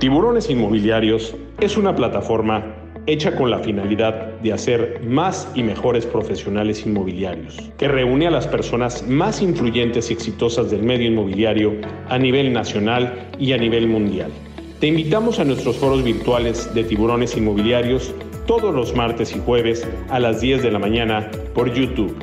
[0.00, 2.74] Tiburones Inmobiliarios es una plataforma
[3.06, 8.48] hecha con la finalidad de hacer más y mejores profesionales inmobiliarios, que reúne a las
[8.48, 11.78] personas más influyentes y exitosas del medio inmobiliario
[12.08, 14.32] a nivel nacional y a nivel mundial.
[14.80, 18.14] Te invitamos a nuestros foros virtuales de tiburones inmobiliarios
[18.46, 22.16] todos los martes y jueves a las 10 de la mañana por YouTube.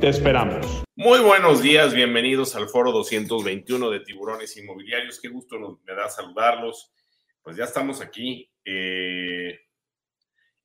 [0.00, 0.82] Te esperamos.
[0.96, 5.20] Muy buenos días, bienvenidos al foro 221 de tiburones inmobiliarios.
[5.20, 6.90] Qué gusto me da saludarlos.
[7.42, 8.50] Pues ya estamos aquí.
[8.64, 9.58] Eh,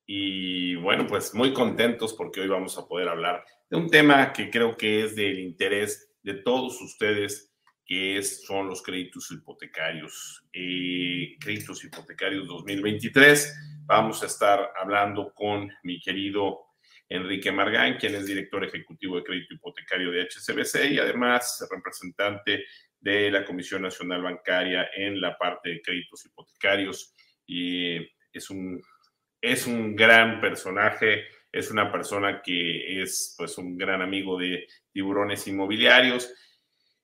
[0.06, 4.50] y bueno, pues muy contentos porque hoy vamos a poder hablar de un tema que
[4.50, 7.54] creo que es del interés de todos ustedes,
[7.86, 10.44] que es, son los créditos hipotecarios.
[10.54, 13.84] Eh, créditos hipotecarios 2023.
[13.86, 16.66] Vamos a estar hablando con mi querido
[17.08, 22.66] Enrique Margán, quien es director ejecutivo de crédito hipotecario de HCBC y además representante
[23.06, 27.14] de la Comisión Nacional Bancaria en la parte de créditos hipotecarios.
[27.46, 27.98] Y
[28.34, 28.82] es un
[29.40, 35.48] es un gran personaje, es una persona que es pues un gran amigo de tiburones
[35.48, 36.34] inmobiliarios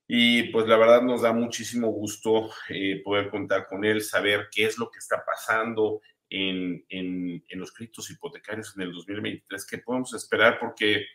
[0.07, 4.65] y pues la verdad nos da muchísimo gusto eh, poder contar con él, saber qué
[4.65, 10.15] es lo que está pasando en, en, los créditos hipotecarios en el 2023, qué podemos
[10.15, 11.05] esperar porque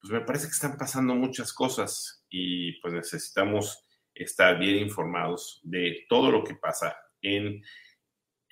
[0.00, 3.84] pues me parece que están pasando muchas cosas y pues necesitamos
[4.14, 7.62] estar bien informados de todo lo que pasa en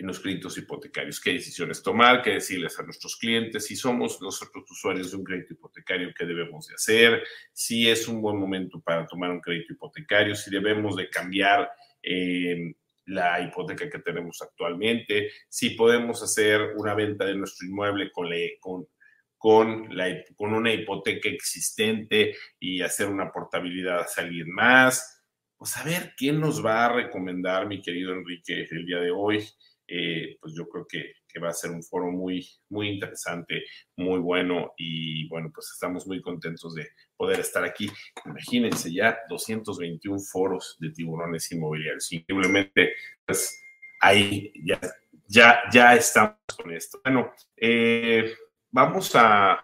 [0.00, 4.64] en los créditos hipotecarios, qué decisiones tomar, qué decirles a nuestros clientes, si somos nosotros
[4.70, 7.22] usuarios de un crédito hipotecario, qué debemos de hacer,
[7.52, 11.70] si es un buen momento para tomar un crédito hipotecario, si debemos de cambiar
[12.02, 12.72] eh,
[13.04, 18.88] la hipoteca que tenemos actualmente, si podemos hacer una venta de nuestro inmueble con, con,
[19.36, 25.19] con, la, con una hipoteca existente y hacer una portabilidad a alguien más.
[25.60, 29.46] Pues a ver, ¿quién nos va a recomendar, mi querido Enrique, el día de hoy?
[29.86, 34.72] Eh, pues yo creo que, va a ser un foro muy, muy interesante, muy bueno
[34.78, 37.90] y bueno, pues estamos muy contentos de poder estar aquí.
[38.24, 42.10] Imagínense ya 221 foros de tiburones inmobiliarios.
[42.10, 42.94] Increíblemente,
[43.26, 43.62] pues
[44.00, 44.80] ahí ya,
[45.26, 47.02] ya, ya estamos con esto.
[47.04, 48.32] Bueno, eh,
[48.70, 49.62] vamos a,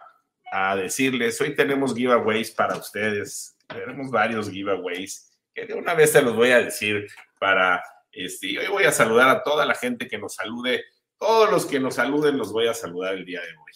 [0.51, 5.27] a decirles, hoy tenemos giveaways para ustedes, tenemos varios giveaways
[5.65, 7.07] de una vez se los voy a decir
[7.39, 7.81] para
[8.11, 10.83] este, hoy voy a saludar a toda la gente que nos salude.
[11.17, 13.71] Todos los que nos saluden los voy a saludar el día de hoy.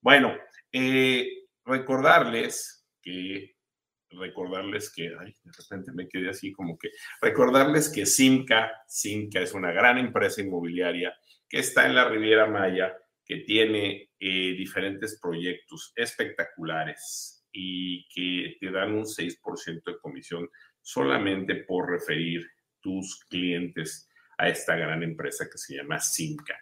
[0.00, 0.36] Bueno,
[0.72, 3.56] eh, recordarles que,
[4.10, 9.52] recordarles que, ay, de repente me quedé así como que, recordarles que Simca, Simca es
[9.52, 11.14] una gran empresa inmobiliaria
[11.48, 18.70] que está en la Riviera Maya, que tiene eh, diferentes proyectos espectaculares y que te
[18.70, 20.48] dan un 6% de comisión
[20.86, 22.48] solamente por referir
[22.80, 24.08] tus clientes
[24.38, 26.56] a esta gran empresa que se llama Simca.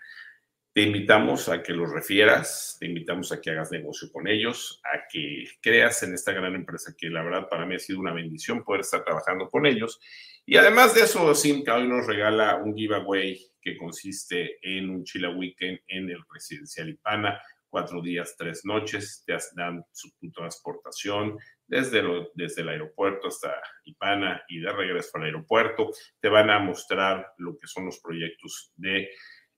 [0.72, 5.06] Te invitamos a que los refieras, te invitamos a que hagas negocio con ellos, a
[5.12, 8.64] que creas en esta gran empresa que la verdad para mí ha sido una bendición
[8.64, 10.00] poder estar trabajando con ellos.
[10.46, 15.36] Y además de eso, Simca hoy nos regala un giveaway que consiste en un Chila
[15.36, 21.36] Weekend en el Residencial Ipana, cuatro días, tres noches, te dan su transportación,
[21.66, 22.02] desde,
[22.34, 23.54] desde el aeropuerto hasta
[23.84, 25.90] Ipana y de regreso al aeropuerto.
[26.20, 29.10] Te van a mostrar lo que son los proyectos de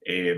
[0.05, 0.37] eh,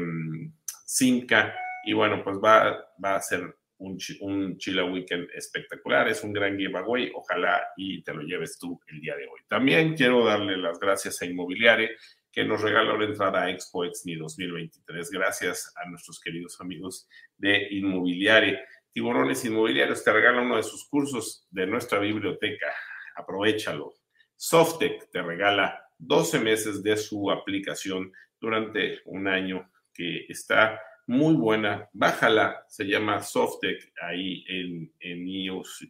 [0.84, 6.08] Simca y bueno, pues va, va a ser un, un Chile Weekend espectacular.
[6.08, 7.10] Es un gran giveaway.
[7.14, 9.40] Ojalá y te lo lleves tú el día de hoy.
[9.48, 11.96] También quiero darle las gracias a Inmobiliare
[12.32, 15.10] que nos regaló la entrada a Expo Exni 2023.
[15.10, 18.60] Gracias a nuestros queridos amigos de Inmobiliare.
[18.92, 22.66] Tiburones Inmobiliarios te regala uno de sus cursos de nuestra biblioteca.
[23.16, 23.94] Aprovechalo.
[24.36, 31.88] Softec te regala 12 meses de su aplicación durante un año que está muy buena.
[31.92, 35.88] Bájala, se llama Softec ahí en, en iOS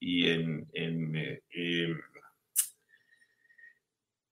[0.00, 1.92] y en, en eh,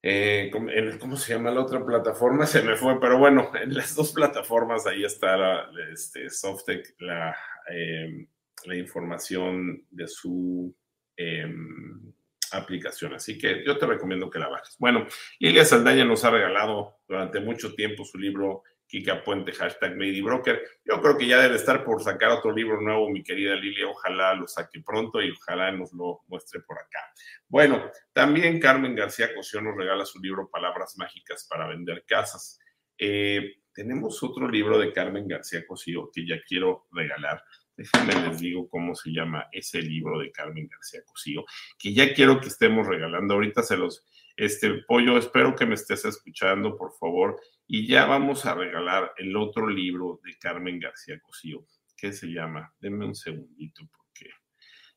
[0.04, 0.50] eh,
[0.98, 2.46] ¿cómo se llama la otra plataforma?
[2.46, 7.36] Se me fue, pero bueno, en las dos plataformas ahí está este, Softec, la,
[7.68, 8.26] em,
[8.64, 10.74] la información de su
[11.16, 12.12] em,
[12.52, 13.14] aplicación.
[13.14, 14.76] Así que yo te recomiendo que la bajes.
[14.78, 15.06] Bueno,
[15.38, 18.62] Lilia Saldaña nos ha regalado durante mucho tiempo su libro
[18.92, 20.62] Kika Puente, hashtag Broker.
[20.84, 23.88] Yo creo que ya debe estar por sacar otro libro nuevo, mi querida Lilia.
[23.88, 27.00] Ojalá lo saque pronto y ojalá nos lo muestre por acá.
[27.48, 32.60] Bueno, también Carmen García Cosío nos regala su libro Palabras Mágicas para Vender Casas.
[32.98, 37.42] Eh, tenemos otro libro de Carmen García Cosío que ya quiero regalar.
[37.76, 41.44] Déjenme les digo cómo se llama ese libro de Carmen García Cosío,
[41.78, 43.34] que ya quiero que estemos regalando.
[43.34, 44.04] Ahorita se los,
[44.36, 47.40] Este pollo, espero que me estés escuchando, por favor.
[47.66, 51.66] Y ya vamos a regalar el otro libro de Carmen García Cosío,
[51.96, 54.30] que se llama, denme un segundito porque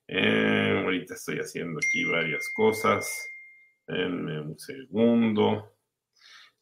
[0.07, 3.29] eh, ahorita estoy haciendo aquí varias cosas.
[3.87, 5.74] Denme un segundo.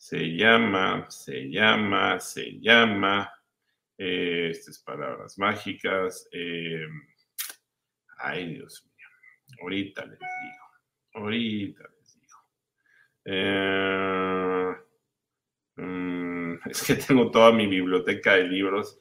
[0.04, 3.34] Se llama, se llama, se llama.
[3.98, 6.28] Eh, estas palabras mágicas.
[6.34, 6.86] Eh,
[8.18, 9.08] ay, Dios mío.
[9.62, 10.66] Ahorita les digo.
[11.14, 12.38] Ahorita les digo.
[13.24, 14.76] Eh,
[15.78, 19.00] mm, es que tengo toda mi biblioteca de libros,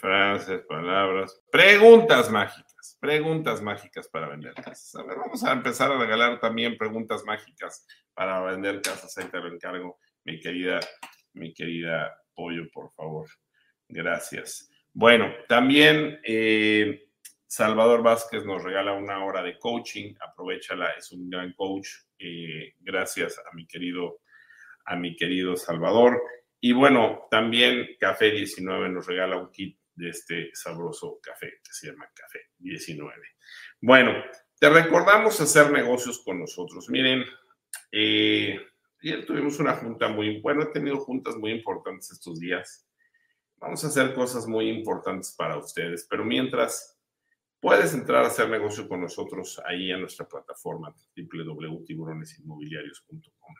[0.00, 4.94] frases, palabras, preguntas mágicas, preguntas mágicas para vender casas.
[4.94, 7.84] A ver, vamos a empezar a regalar también preguntas mágicas
[8.14, 9.18] para vender casas.
[9.18, 10.80] Ahí te lo encargo mi querida,
[11.34, 13.28] mi querida Pollo, por favor.
[13.88, 14.70] Gracias.
[14.92, 17.08] Bueno, también eh,
[17.46, 20.14] Salvador Vázquez nos regala una hora de coaching.
[20.20, 21.88] Aprovechala, es un gran coach.
[22.18, 24.20] Eh, gracias a mi querido,
[24.86, 26.20] a mi querido Salvador.
[26.60, 31.88] Y bueno, también Café 19 nos regala un kit de este sabroso café que se
[31.88, 33.12] llama Café 19.
[33.80, 34.14] Bueno,
[34.58, 36.88] te recordamos hacer negocios con nosotros.
[36.88, 37.24] Miren,
[37.90, 38.58] eh,
[39.02, 42.86] Ayer tuvimos una junta muy, bueno, he tenido juntas muy importantes estos días.
[43.56, 46.96] Vamos a hacer cosas muy importantes para ustedes, pero mientras
[47.58, 53.54] puedes entrar a hacer negocio con nosotros ahí a nuestra plataforma www.tiburonesinmobiliarios.com.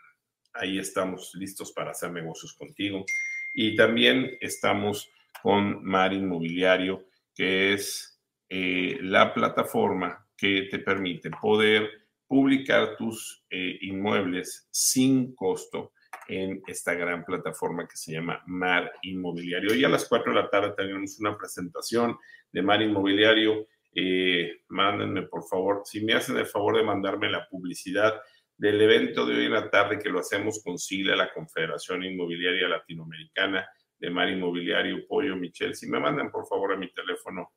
[0.55, 3.05] Ahí estamos listos para hacer negocios contigo.
[3.53, 5.11] Y también estamos
[5.43, 7.05] con Mar Inmobiliario,
[7.35, 12.02] que es eh, la plataforma que te permite poder
[12.33, 15.93] publicar tus eh, inmuebles sin costo
[16.29, 19.71] en esta gran plataforma que se llama Mar Inmobiliario.
[19.71, 22.17] Hoy a las 4 de la tarde tenemos una presentación
[22.51, 23.67] de Mar Inmobiliario.
[23.95, 28.19] Eh, mándenme, por favor, si me hacen el favor de mandarme la publicidad
[28.57, 32.67] del evento de hoy en la tarde que lo hacemos con SILA, la Confederación Inmobiliaria
[32.67, 33.69] Latinoamericana
[33.99, 35.75] de Mar Inmobiliario, Pollo, Michel.
[35.75, 37.53] Si me mandan, por favor, a mi teléfono,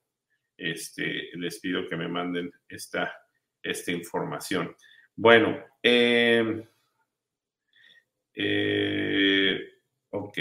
[0.57, 3.13] este, les pido que me manden esta
[3.65, 4.75] esta información.
[5.15, 6.63] Bueno, em,
[8.33, 9.59] eh,
[10.09, 10.37] ok,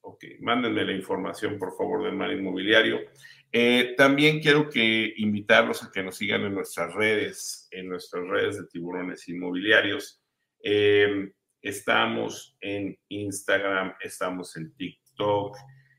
[0.00, 3.00] ok, mándenme la información por favor del mar inmobiliario.
[3.50, 8.58] Eh, también quiero que invitarlos a que nos sigan en nuestras redes, en nuestras redes
[8.58, 10.22] de tiburones inmobiliarios.
[10.62, 15.56] Em, estamos en Instagram, estamos en TikTok,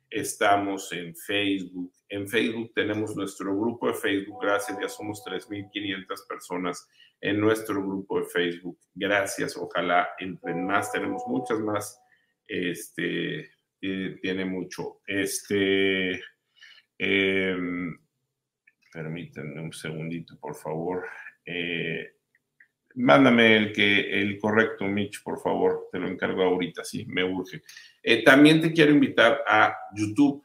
[0.10, 1.92] estamos en Facebook.
[2.09, 6.89] En Facebook tenemos nuestro grupo de Facebook, gracias, ya somos 3.500 personas
[7.21, 8.79] en nuestro grupo de Facebook.
[8.94, 12.01] Gracias, ojalá entren más, tenemos muchas más.
[12.47, 15.01] Este, tiene mucho.
[15.06, 16.19] Este,
[16.97, 17.97] em,
[18.91, 21.05] permítanme un segundito, por favor.
[21.45, 22.15] Eh,
[22.95, 25.88] Mándame el que el correcto, Mitch, por favor.
[25.91, 27.62] Te lo encargo ahorita, sí, me urge.
[28.01, 30.44] Eh, también te quiero invitar a YouTube,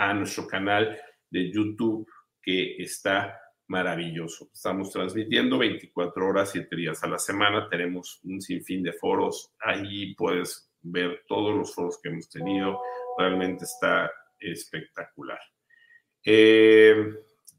[0.00, 0.98] a nuestro canal
[1.28, 2.08] de YouTube,
[2.42, 4.48] que está maravilloso.
[4.52, 7.68] Estamos transmitiendo 24 horas, 7 días a la semana.
[7.68, 9.52] Tenemos un sinfín de foros.
[9.60, 12.80] Ahí puedes ver todos los foros que hemos tenido.
[13.18, 15.40] Realmente está espectacular.
[16.24, 16.96] Eh,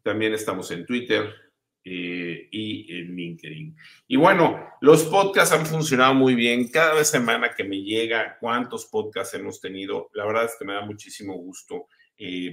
[0.02, 1.32] también estamos en Twitter,
[1.84, 3.76] eh, y en LinkedIn.
[4.08, 6.70] Y bueno, los podcasts han funcionado muy bien.
[6.70, 10.86] Cada semana que me llega cuántos podcasts hemos tenido, la verdad es que me da
[10.86, 11.88] muchísimo gusto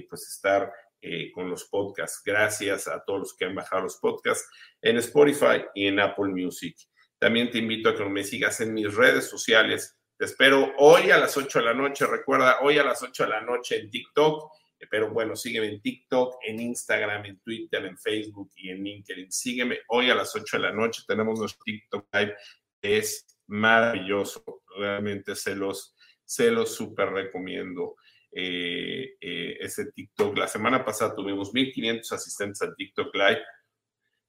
[0.09, 0.71] pues estar
[1.01, 2.21] eh, con los podcasts.
[2.23, 4.49] Gracias a todos los que han bajado los podcasts
[4.81, 6.75] en Spotify y en Apple Music.
[7.17, 9.97] También te invito a que me sigas en mis redes sociales.
[10.17, 12.05] Te espero hoy a las 8 de la noche.
[12.05, 14.51] Recuerda, hoy a las 8 de la noche en TikTok
[14.87, 19.31] pero bueno, sígueme en TikTok, en Instagram, en Twitter, en Facebook y en LinkedIn.
[19.31, 21.03] Sígueme hoy a las 8 de la noche.
[21.05, 22.35] Tenemos nuestro TikTok Live.
[22.81, 24.43] Es maravilloso.
[24.77, 27.97] Realmente se los, se los súper recomiendo.
[28.31, 30.37] Eh, eh, ese TikTok.
[30.37, 33.41] La semana pasada tuvimos 1500 asistentes al TikTok Live.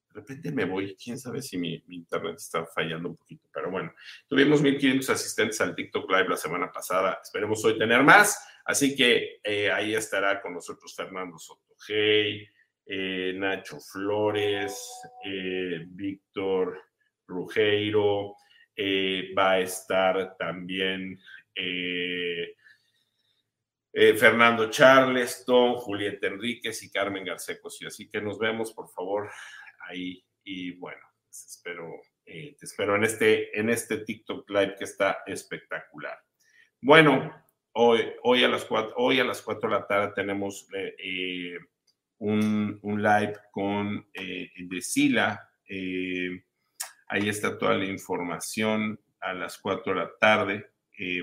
[0.08, 3.92] De repente me voy, quién sabe si mi, internet está fallando un poquito, pero bueno,
[4.26, 7.20] tuvimos 1500 asistentes al TikTok Live la semana pasada.
[7.22, 8.44] Esperemos hoy tener más.
[8.64, 12.46] Así que eh, ahí estará con nosotros Fernando Sotogey,
[12.86, 14.90] eh, Nacho Flores,
[15.88, 16.80] Víctor
[17.26, 18.34] Rugeiro,
[19.36, 21.20] va a estar también
[23.92, 27.78] Fernando Charleston, Julieta Enríquez y Carmen Garcecos.
[27.86, 29.30] Así que nos vemos, por favor,
[29.88, 30.24] ahí.
[30.44, 36.18] Y bueno, pues espero, te espero en este, en este TikTok Live que está espectacular.
[36.80, 37.32] Bueno,
[37.72, 41.58] Hoy, a las 4, hoy a las 4 de la tarde tenemos eh, eh,
[42.18, 45.48] un, live con eh, de Sila.
[47.06, 50.69] ahí está toda la información a las 4 de la tarde.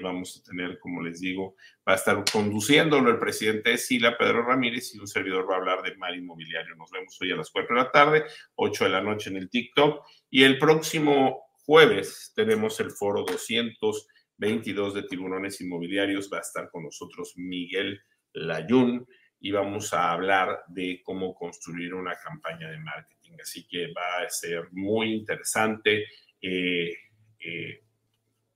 [0.02, 1.56] Vamos a tener, como les digo,
[1.88, 5.58] va a estar conduciéndolo el presidente de Sila, Pedro Ramírez, y un servidor va a
[5.58, 6.76] hablar de mar inmobiliario.
[6.76, 9.50] Nos vemos hoy a las 4 de la tarde, 8 de la noche en el
[9.50, 10.04] TikTok.
[10.30, 16.30] Y el próximo jueves tenemos el foro 222 de tiburones inmobiliarios.
[16.32, 18.02] Va a estar con nosotros Miguel
[18.34, 19.06] Layún
[19.40, 23.34] y vamos a hablar de cómo construir una campaña de marketing.
[23.42, 26.06] Así que va a ser muy interesante.
[26.42, 26.94] Eh,
[27.40, 27.84] eh,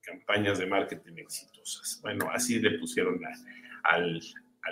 [0.02, 2.00] campañas de marketing exitosas.
[2.02, 3.20] Bueno, así le pusieron
[3.84, 4.20] al,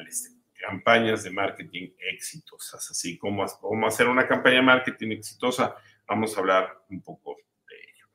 [0.06, 2.90] este, campañas de marketing exitosas.
[2.90, 5.74] Así como cómo hacer una campaña de marketing exitosa,
[6.06, 7.36] vamos a hablar un poco
[7.68, 8.06] de ello.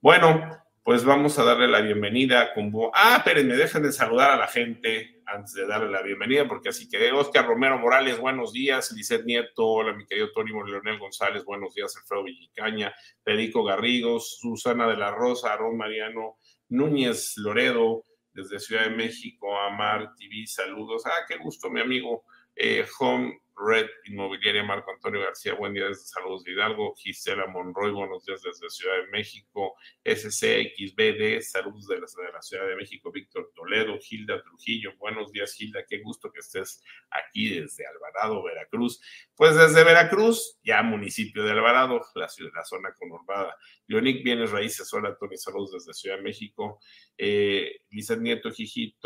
[0.00, 2.72] Bueno, pues vamos a darle la bienvenida con...
[2.94, 6.88] Ah, me dejen de saludar a la gente antes de darle la bienvenida, porque así
[6.88, 11.74] que Oscar Romero Morales, buenos días, Lizeth Nieto, hola mi querido Tony Leonel González, buenos
[11.74, 16.38] días, Alfredo Villicaña, Federico Garrigos, Susana de la Rosa, Aaron Mariano
[16.70, 21.02] Núñez Loredo, desde Ciudad de México, Amar TV, saludos.
[21.04, 22.24] Ah, qué gusto, mi amigo.
[22.54, 27.92] Eh, Home Red Inmobiliaria Marco Antonio García, buen día desde Saludos de Hidalgo, Gisela Monroy,
[27.92, 32.06] buenos días desde Ciudad de México, SCXBD, saludos de la,
[32.40, 37.50] Ciudad de México, Víctor Toledo, Gilda Trujillo, buenos días Gilda, qué gusto que estés aquí
[37.50, 39.00] desde Alvarado, Veracruz.
[39.34, 43.54] Pues desde Veracruz, ya municipio de Alvarado, la, ciudad, la zona conurbada.
[43.90, 46.78] Leonic Bienes Raíces, hola Tony, saludos desde Ciudad de México.
[47.18, 47.80] Eh,
[48.20, 48.96] Nieto, Jiji,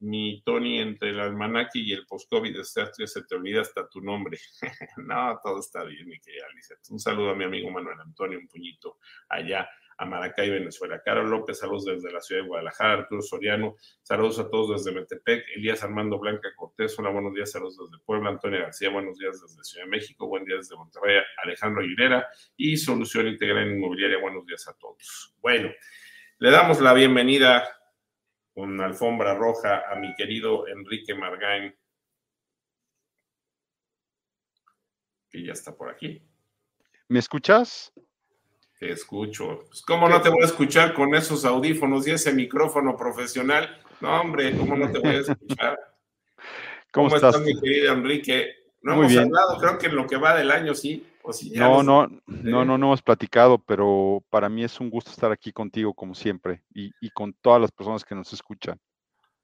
[0.00, 2.54] mi Tony, entre el almanaque y el post-COVID,
[3.06, 4.38] se te olvida hasta tu nombre.
[4.98, 6.44] no, todo está bien, mi querida
[6.90, 8.98] Un saludo a mi amigo Manuel Antonio, un puñito
[9.30, 9.66] allá
[9.98, 11.02] a Maracay, Venezuela.
[11.02, 12.94] Carol López, saludos desde la ciudad de Guadalajara.
[13.00, 15.44] Arturo Soriano, saludos a todos desde Metepec.
[15.56, 18.30] Elías Armando Blanca Cortés, hola, buenos días, saludos desde Puebla.
[18.30, 20.28] Antonio García, buenos días desde Ciudad de México.
[20.28, 21.20] Buen día desde Monterrey.
[21.42, 25.34] Alejandro Aguilera y Solución Integral Inmobiliaria, buenos días a todos.
[25.40, 25.70] Bueno,
[26.38, 27.68] le damos la bienvenida
[28.54, 31.74] con alfombra roja a mi querido Enrique Margain
[35.30, 36.22] que ya está por aquí.
[37.08, 37.92] ¿Me escuchas?
[38.78, 39.64] Te escucho.
[39.68, 43.80] Pues, ¿Cómo no te voy a escuchar con esos audífonos y ese micrófono profesional?
[44.00, 45.78] No, hombre, ¿cómo no te voy a escuchar?
[46.92, 47.40] ¿Cómo, estás?
[47.40, 48.54] mi querido Enrique?
[48.80, 51.04] No hemos hablado, creo que en lo que va del año sí.
[51.54, 55.52] no, no, no, no, no hemos platicado, pero para mí es un gusto estar aquí
[55.52, 58.80] contigo como siempre y, y con todas las personas que nos escuchan.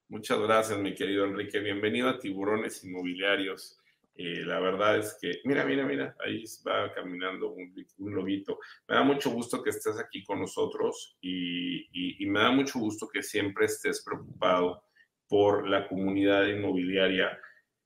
[0.09, 1.59] Muchas gracias, mi querido Enrique.
[1.59, 3.79] Bienvenido a Tiburones Inmobiliarios.
[4.17, 8.61] Eh, la verdad es que, mira, mira, mira, ahí va caminando un, lobito.
[8.89, 13.23] Me da mucho gusto que estés aquí con nosotros y, me da mucho gusto que
[13.23, 14.85] siempre estés preocupado
[15.29, 17.39] por la comunidad inmobiliaria.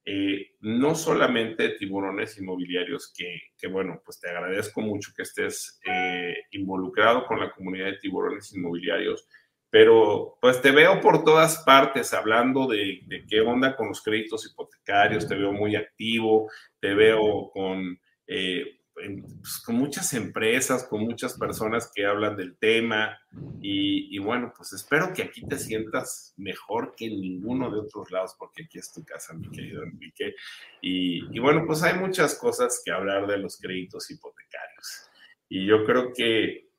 [0.05, 7.25] Eh, no solamente tiburones inmobiliarios, que, bueno, pues te agradezco mucho que estés eh, involucrado
[7.25, 9.27] con la comunidad de tiburones inmobiliarios,
[9.69, 15.27] pero pues te veo por todas partes hablando de, qué onda con los créditos hipotecarios,
[15.27, 16.49] te veo muy activo,
[16.79, 23.17] te veo con, eh, pues, con muchas empresas, con muchas personas que hablan del tema
[23.61, 28.35] y, bueno, pues espero que aquí te sientas mejor que en ninguno de otros lados,
[28.37, 30.35] porque aquí es tu casa, mi querido Enrique.
[30.81, 35.09] Y, y bueno, pues hay muchas cosas que hablar de los créditos hipotecarios.
[35.47, 36.69] Y yo creo que,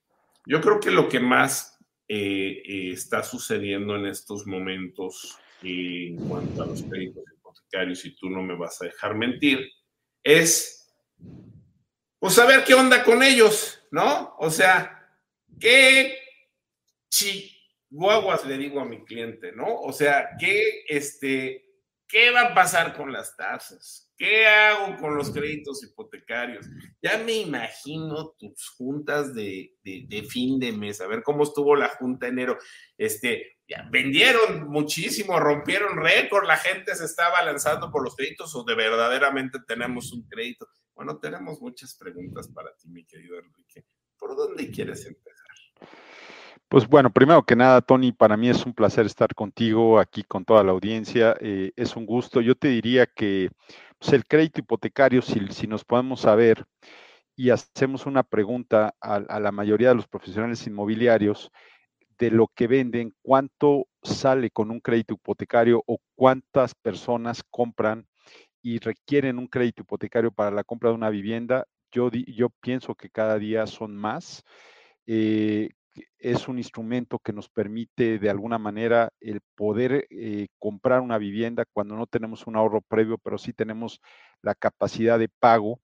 [0.47, 1.70] yo creo que lo que más
[2.13, 8.43] eh, está sucediendo en estos momentos en cuanto a los créditos hipotecarios, y tú no
[8.43, 9.71] me vas a dejar mentir,
[10.25, 10.93] es
[12.19, 14.35] pues saber qué onda con ellos, ¿no?
[14.41, 15.09] O sea,
[15.61, 16.19] qué
[17.11, 19.73] chihuahuas le digo a mi cliente, ¿no?
[19.81, 21.65] O sea, qué, este,
[22.09, 24.10] ¿qué va a pasar con las tasas?
[24.21, 26.67] ¿Qué hago con los créditos hipotecarios?
[27.01, 29.73] Ya me imagino tus juntas de,
[30.29, 32.59] fin de mes, a ver cómo estuvo la junta enero.
[32.99, 33.57] Este,
[33.91, 39.59] vendieron muchísimo, rompieron récord, la gente se estaba lanzando por los créditos o de verdaderamente
[39.67, 40.69] tenemos un crédito.
[40.95, 43.87] Bueno, tenemos muchas preguntas para ti, mi querido Enrique.
[44.19, 45.47] ¿Por dónde quieres empezar?
[46.71, 50.45] Pues bueno, primero que nada, Tony, para mí es un placer estar contigo aquí con
[50.45, 51.35] toda la audiencia.
[51.41, 52.41] Eh, es un gusto.
[52.41, 53.51] Yo te diría que
[53.99, 56.65] pues, el crédito hipotecario, si, nos podemos saber
[57.35, 61.51] y hacemos una pregunta a, la mayoría de los profesionales inmobiliarios
[62.19, 68.07] de lo que venden, cuánto sale con un crédito hipotecario o cuántas personas compran
[68.63, 73.11] y requieren un crédito hipotecario para la compra de una vivienda, yo, yo pienso que
[73.11, 74.45] cada día son más.
[75.09, 75.71] Eh,
[76.19, 81.65] es un instrumento que nos permite de alguna manera el poder eh, comprar una vivienda
[81.73, 84.01] cuando no tenemos un ahorro previo, pero sí tenemos
[84.43, 85.81] la capacidad de pago.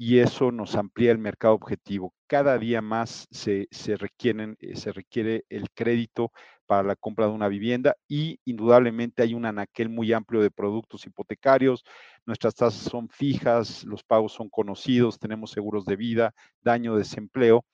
[0.00, 2.14] y eso nos amplía el mercado objetivo.
[2.28, 6.32] Cada día más se, requieren, eh, se requiere el crédito
[6.68, 11.06] para la compra de una vivienda y indudablemente hay un anaquel muy amplio de productos
[11.06, 11.82] hipotecarios.
[12.26, 17.64] Nuestras tasas son fijas, los pagos son conocidos, tenemos seguros de vida, daño, desempleo.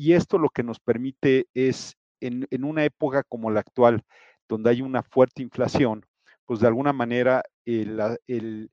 [0.00, 4.02] Y esto lo que nos permite es, en, una época como la actual,
[4.48, 6.06] donde hay una fuerte inflación,
[6.46, 8.70] pues de alguna manera el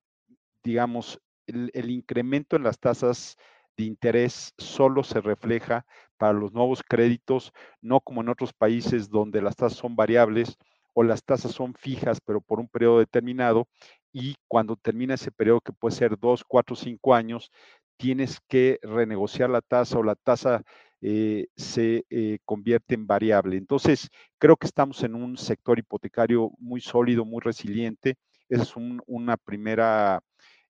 [0.64, 3.36] digamos, el, incremento en las tasas
[3.76, 9.42] de interés solo se refleja para los nuevos créditos, no como en otros países donde
[9.42, 10.58] las tasas son variables
[10.94, 13.68] o las tasas son fijas, pero por un periodo determinado,
[14.14, 17.52] y cuando termina ese periodo, que puede ser dos, cuatro, cinco años,
[17.98, 20.64] tienes que renegociar la tasa o la tasa
[21.02, 23.58] eh, se eh, convierte en variable.
[23.58, 28.16] Entonces, creo que estamos en un sector hipotecario muy sólido, muy resiliente.
[28.50, 30.22] Es una primera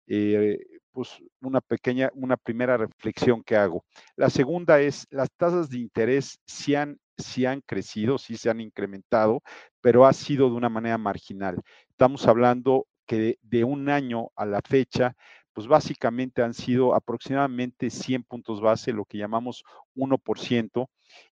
[0.08, 0.58] eh,
[0.98, 3.86] pues una pequeña, una primera reflexión que hago.
[4.16, 6.98] La segunda es, las tasas de interés sí han,
[7.46, 9.44] han crecido, sí se han incrementado,
[9.80, 11.62] pero ha sido de una manera marginal.
[11.90, 15.16] Estamos hablando que de, un año a la fecha,
[15.58, 19.64] pues básicamente han sido aproximadamente 100 puntos base, lo que llamamos
[19.96, 20.88] 1%,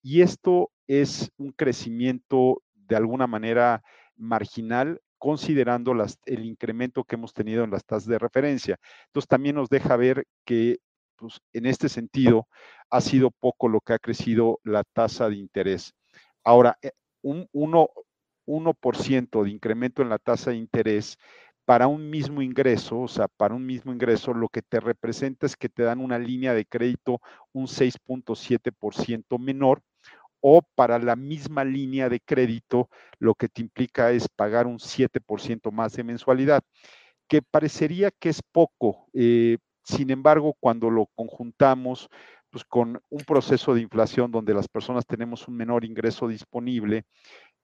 [0.03, 3.83] y esto es un crecimiento de alguna manera
[4.17, 5.95] marginal considerando
[6.27, 8.79] el incremento que hemos tenido en las tasas de referencia.
[9.07, 10.81] Entonces, también nos deja ver que
[11.17, 12.47] pues, en este sentido
[12.91, 15.95] ha sido poco lo que ha crecido la tasa de interés.
[16.45, 16.91] Ahora, eh,
[17.23, 21.17] un 1%, de incremento en la tasa de interés
[21.71, 25.55] para un mismo ingreso, o sea, para un mismo ingreso, lo que te representa es
[25.57, 27.21] que te dan una línea de crédito
[27.53, 29.81] un 6.7% menor
[30.41, 32.89] o para la misma línea de crédito,
[33.21, 36.65] lo que te implica es pagar un 7% más de mensualidad,
[37.29, 39.07] que parecería que es poco.
[39.13, 42.09] Eh, sin embargo, cuando lo conjuntamos
[42.51, 47.05] pues, con un proceso de inflación donde las personas tenemos un menor ingreso disponible,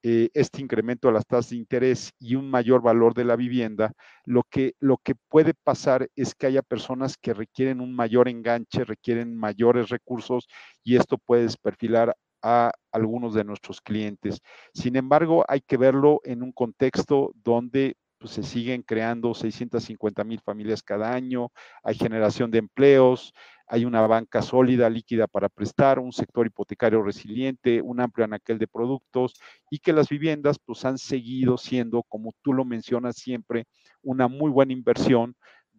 [0.03, 3.93] eh, este incremento de las tasas de interés y un mayor valor de la vivienda,
[4.25, 8.83] lo que, lo que puede pasar es que haya personas que requieren un mayor enganche,
[8.85, 10.47] requieren mayores recursos
[10.83, 14.39] y esto puede desperfilar a algunos de nuestros clientes.
[14.73, 20.39] Sin embargo, hay que verlo en un contexto donde pues, se siguen creando 650 mil
[20.41, 21.51] familias cada año,
[21.83, 23.33] hay generación de empleos,
[23.67, 28.67] hay una banca sólida, líquida para prestar, un sector hipotecario resiliente, un amplio anaquel de
[28.67, 29.33] productos
[29.69, 33.65] y que las viviendas pues han seguido siendo, como tú lo mencionas siempre,
[34.01, 35.35] una muy buena inversión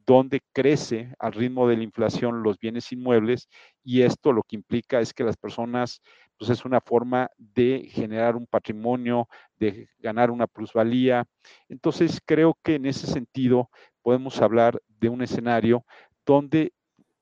[0.09, 3.47] donde crece al ritmo de la inflación los bienes inmuebles
[3.85, 6.01] y esto lo que implica es que las personas,
[6.39, 11.27] pues es una forma de generar un patrimonio, de ganar una plusvalía.
[11.69, 13.71] Entonces creo que en ese sentido
[14.03, 15.85] podemos hablar de un escenario
[16.25, 16.73] donde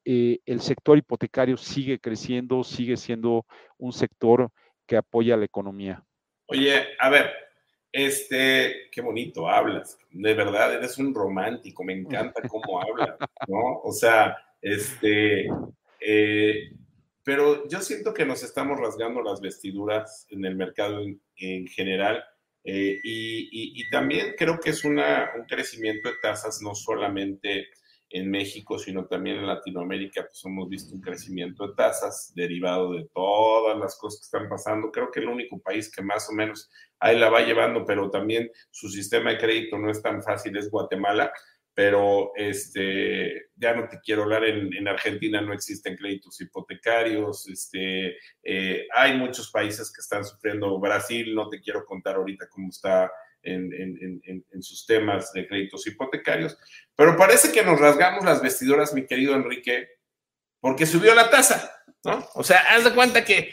[0.04, 3.46] eh, el sector hipotecario sigue creciendo, sigue siendo
[3.78, 4.50] un sector
[4.86, 6.04] que apoya la economía.
[6.46, 7.30] Oye, a ver,
[7.90, 9.98] este, qué bonito hablas.
[10.10, 11.82] De verdad, eres un romántico.
[11.82, 13.16] Me encanta cómo hablas,
[13.48, 13.80] ¿no?
[13.82, 15.48] O sea, este,
[16.00, 16.70] eh,
[17.26, 22.22] pero yo siento que nos estamos rasgando las vestiduras en el mercado en, general.
[22.62, 27.66] Eh, y, y, también creo que es una, un crecimiento de tasas no solamente
[28.10, 33.08] en México, sino también en Latinoamérica, pues hemos visto un crecimiento de tasas derivado de
[33.12, 34.92] todas las cosas que están pasando.
[34.92, 38.48] Creo que el único país que más o menos ahí la va llevando, pero también
[38.70, 41.32] su sistema de crédito no es tan fácil, es Guatemala.
[41.76, 48.86] Pero este, ya no te quiero hablar, en, Argentina no existen créditos hipotecarios, este, eh,
[48.94, 53.12] hay muchos países que están sufriendo, Brasil, no te quiero contar ahorita cómo está
[53.42, 56.56] en, sus temas de créditos hipotecarios.
[56.94, 59.86] Pero parece que nos rasgamos las vestiduras, mi querido Enrique,
[60.60, 62.26] porque subió la tasa, ¿no?
[62.36, 63.52] O sea, haz de cuenta que,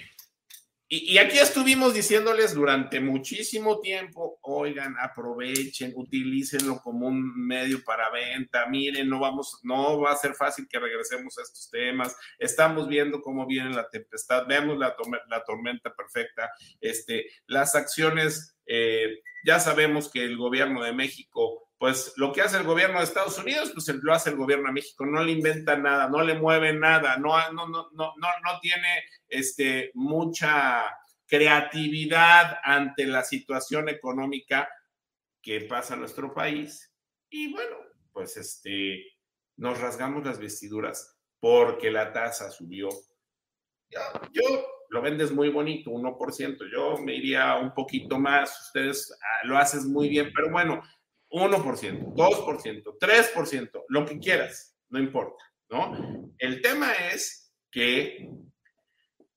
[0.96, 8.68] y, aquí estuvimos diciéndoles durante muchísimo tiempo, oigan, aprovechen, utilícenlo como un medio para venta,
[8.68, 13.22] miren, no vamos, no va a ser fácil que regresemos a estos temas, estamos viendo
[13.22, 14.96] cómo viene la tempestad, vemos la,
[15.30, 22.14] la tormenta perfecta, este, las acciones eh, ya sabemos que el gobierno de México, pues
[22.16, 25.06] lo que hace el gobierno de Estados Unidos, pues lo hace el gobierno de México,
[25.06, 29.92] no le inventa nada, no le mueve nada, no, no, no, no, no, tiene este,
[29.94, 30.86] mucha
[31.28, 34.70] creatividad ante la situación económica
[35.42, 36.90] que pasa en nuestro país.
[37.30, 37.76] Y bueno,
[38.14, 39.04] pues este,
[39.58, 42.88] nos rasgamos las vestiduras porque la tasa subió.
[44.32, 46.72] yo lo vendes muy bonito, 1%.
[46.72, 50.82] Yo me iría un poquito más, ustedes ah, lo haces muy bien, pero bueno,
[51.34, 56.32] 1%, 2%, 3%, lo que quieras, no importa, ¿no?
[56.38, 58.30] El tema es que,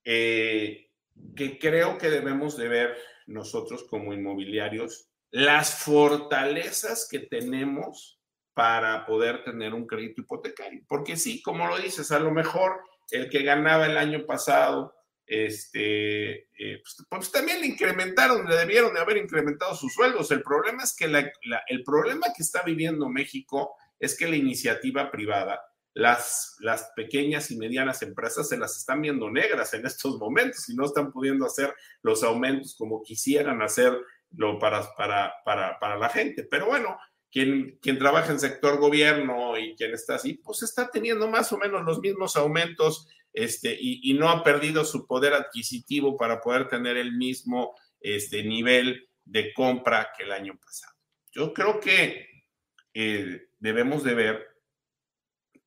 [0.05, 0.91] eh,
[1.35, 8.21] que creo que debemos de ver nosotros como inmobiliarios las fortalezas que tenemos
[8.53, 10.83] para poder tener un crédito hipotecario.
[10.87, 12.79] Porque sí, como lo dices, a lo mejor
[13.09, 14.93] el que ganaba el año pasado,
[15.27, 20.31] este, eh, pues, pues, también le incrementaron, le debieron de haber incrementado sus sueldos.
[20.31, 25.59] El problema es que el problema que está viviendo México es que la iniciativa privada,
[25.93, 30.75] las, las pequeñas y medianas empresas se las están viendo negras en estos momentos y
[30.75, 34.05] no están pudiendo hacer los aumentos como quisieran hacerlo
[34.61, 36.43] para, para, para, para la gente.
[36.49, 36.97] Pero bueno,
[37.29, 41.57] quien, quien trabaja en sector gobierno y quien está así, pues está teniendo más o
[41.57, 46.97] menos los mismos aumentos este, y, no ha perdido su poder adquisitivo para poder tener
[46.97, 50.93] el mismo este, nivel de compra que el año pasado.
[51.31, 52.27] Yo creo que
[52.93, 54.47] eh, debemos de ver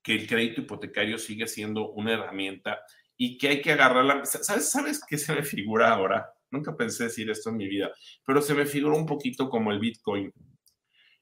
[0.02, 2.80] que el crédito hipotecario sigue siendo una herramienta
[3.16, 4.24] y que hay que agarrarla.
[4.24, 6.32] ¿Sabes, ¿Sabes qué se me figura ahora?
[6.50, 7.92] Nunca pensé decir esto en mi vida,
[8.26, 10.32] pero se me figura un poquito como el Bitcoin.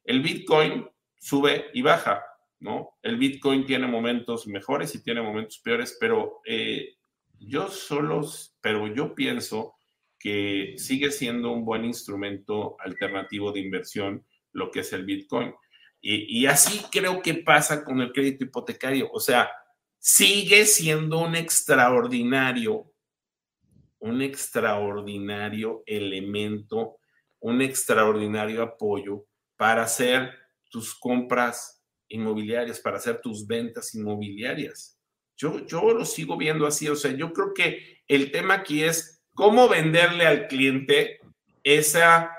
[0.04, 2.24] El Bitcoin sube y baja,
[2.60, 2.98] ¿no?
[3.02, 6.96] El Bitcoin tiene momentos mejores y tiene momentos peores, pero eh,
[7.38, 8.28] yo solo,
[8.60, 9.74] pero yo pienso
[10.18, 15.54] que sigue siendo un buen instrumento alternativo de inversión lo que es el Bitcoin.
[16.00, 19.08] Y, y, así creo que pasa con el crédito hipotecario.
[19.12, 19.50] O sea,
[19.98, 22.92] sigue siendo un extraordinario,
[23.98, 26.98] un extraordinario elemento,
[27.40, 30.32] un extraordinario apoyo para hacer
[30.70, 31.77] tus compras
[32.08, 34.98] inmobiliarias, para hacer tus ventas inmobiliarias.
[35.36, 39.22] Yo, yo lo sigo viendo así, o sea, yo creo que el tema aquí es
[39.34, 41.20] cómo venderle al cliente
[41.62, 42.32] esa,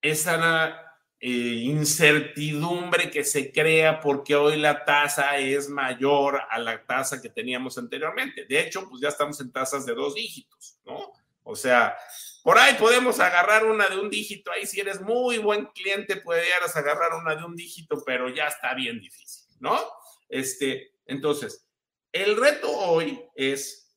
[0.00, 0.90] esa
[1.22, 7.28] eh, incertidumbre que se crea porque hoy la tasa es mayor a la tasa que
[7.28, 8.46] teníamos anteriormente.
[8.46, 11.12] De hecho, pues ya estamos en tasas de dos dígitos, ¿no?
[11.42, 11.94] O sea,
[12.42, 16.74] por ahí podemos agarrar una de un dígito, ahí si eres muy buen cliente podrías
[16.76, 19.78] agarrar una de un dígito, pero ya está bien difícil, ¿no?
[20.28, 21.66] Este, entonces,
[22.12, 23.96] el reto hoy es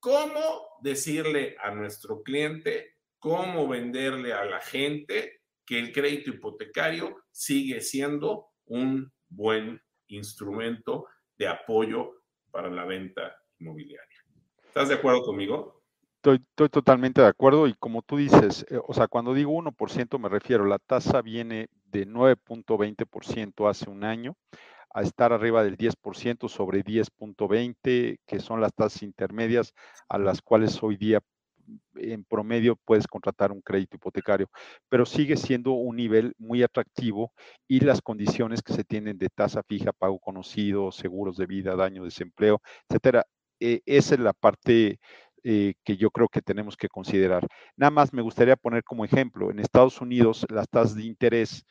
[0.00, 7.80] cómo decirle a nuestro cliente, cómo venderle a la gente que el crédito hipotecario sigue
[7.80, 14.24] siendo un buen instrumento de apoyo para la venta inmobiliaria.
[14.64, 15.81] ¿Estás de acuerdo conmigo?
[16.24, 20.28] Estoy, totalmente de acuerdo y como tú dices, eh, o sea, cuando digo 1% me
[20.28, 24.36] refiero, la tasa viene de 9.20% hace un año
[24.94, 29.74] a estar arriba del 10% sobre 10.20, que son las tasas intermedias
[30.08, 31.18] a las cuales hoy día
[31.96, 34.48] en promedio puedes contratar un crédito hipotecario,
[34.88, 37.32] pero sigue siendo un nivel muy atractivo
[37.66, 42.04] y las condiciones que se tienen de tasa fija, pago conocido, seguros de vida, daño,
[42.04, 43.26] desempleo, etcétera,
[43.64, 44.98] eh, esa es la parte
[45.44, 47.46] eh, que yo creo que tenemos que considerar.
[47.76, 51.64] Nada más me gustaría poner como ejemplo, en Estados Unidos las tasas de interés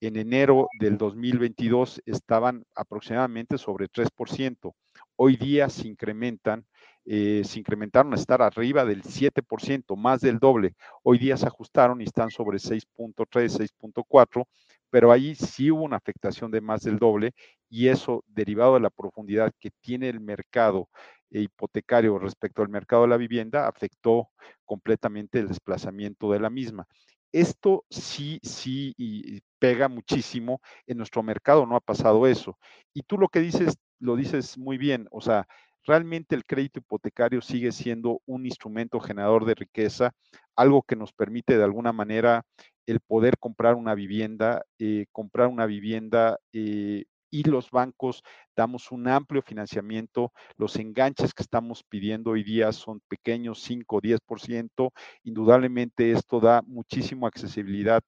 [0.00, 4.74] en enero del 2022 estaban aproximadamente sobre 3%.
[5.16, 6.66] Hoy día se incrementan,
[7.06, 10.74] eh, se incrementaron a estar arriba del 7%, más del doble.
[11.02, 14.46] Hoy día se ajustaron y están sobre 6.3, 6.4,
[14.90, 17.32] pero ahí sí hubo una afectación de más del doble
[17.68, 20.88] y eso derivado de la profundidad que tiene el mercado
[21.30, 24.30] hipotecario respecto al mercado de la vivienda afectó
[24.64, 26.86] completamente el desplazamiento de la misma.
[27.32, 32.58] Esto sí, sí y pega muchísimo en nuestro mercado, no ha pasado eso.
[32.94, 35.46] Y tú lo que dices, lo dices muy bien, o sea,
[35.86, 40.12] realmente el crédito hipotecario sigue siendo un instrumento generador de riqueza,
[40.56, 42.44] algo que nos permite de alguna manera
[42.86, 47.04] el poder comprar una vivienda, eh, comprar una vivienda eh,
[47.36, 48.22] y los bancos
[48.56, 50.32] damos un amplio financiamiento.
[50.56, 54.90] Los enganches que estamos pidiendo hoy día son pequeños, 5 o 10%.
[55.24, 58.02] Indudablemente esto da muchísima accesibilidad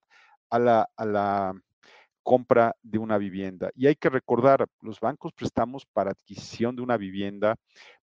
[0.48, 1.54] a la, a la
[2.22, 3.70] compra de una vivienda.
[3.74, 7.56] Y hay que recordar, los bancos prestamos para adquisición de una vivienda,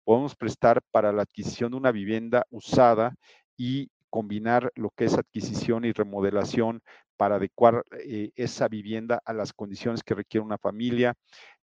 [0.03, 3.15] podemos prestar para la adquisición de una vivienda usada
[3.55, 6.81] y combinar lo que es adquisición y remodelación
[7.17, 11.13] para adecuar eh, esa vivienda a las condiciones que requiere una familia.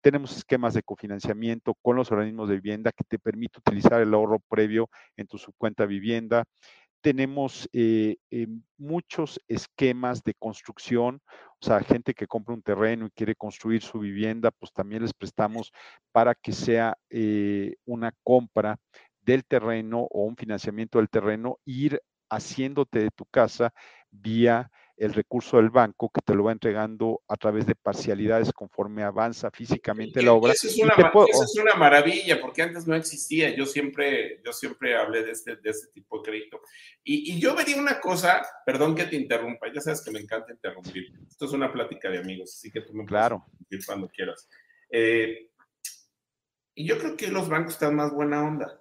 [0.00, 4.40] Tenemos esquemas de cofinanciamiento con los organismos de vivienda que te permite utilizar el ahorro
[4.48, 6.44] previo en tu subcuenta vivienda.
[7.00, 11.20] Tenemos eh, eh, muchos esquemas de construcción,
[11.60, 15.14] o sea, gente que compra un terreno y quiere construir su vivienda, pues también les
[15.14, 15.72] prestamos
[16.12, 16.96] para que sea
[17.84, 18.78] una compra
[19.22, 23.72] del terreno o un financiamiento del terreno, ir haciéndote de tu casa
[24.10, 29.04] vía el recurso del banco que te lo va entregando a través de parcialidades conforme
[29.04, 30.52] avanza físicamente la obra.
[30.52, 33.54] Eso es, una, es una maravilla, porque antes no existía.
[33.54, 36.60] Yo siempre, yo siempre hablé de este, de este tipo de crédito.
[37.04, 40.52] Y, y yo vería una cosa, perdón que te interrumpa, ya sabes que me encanta
[40.52, 41.12] interrumpir.
[41.28, 43.46] Esto es una plática de amigos, así que tú me claro.
[43.68, 44.48] puedes cuando quieras.
[44.90, 45.50] Eh,
[46.74, 48.77] y yo creo que los bancos están más buena onda.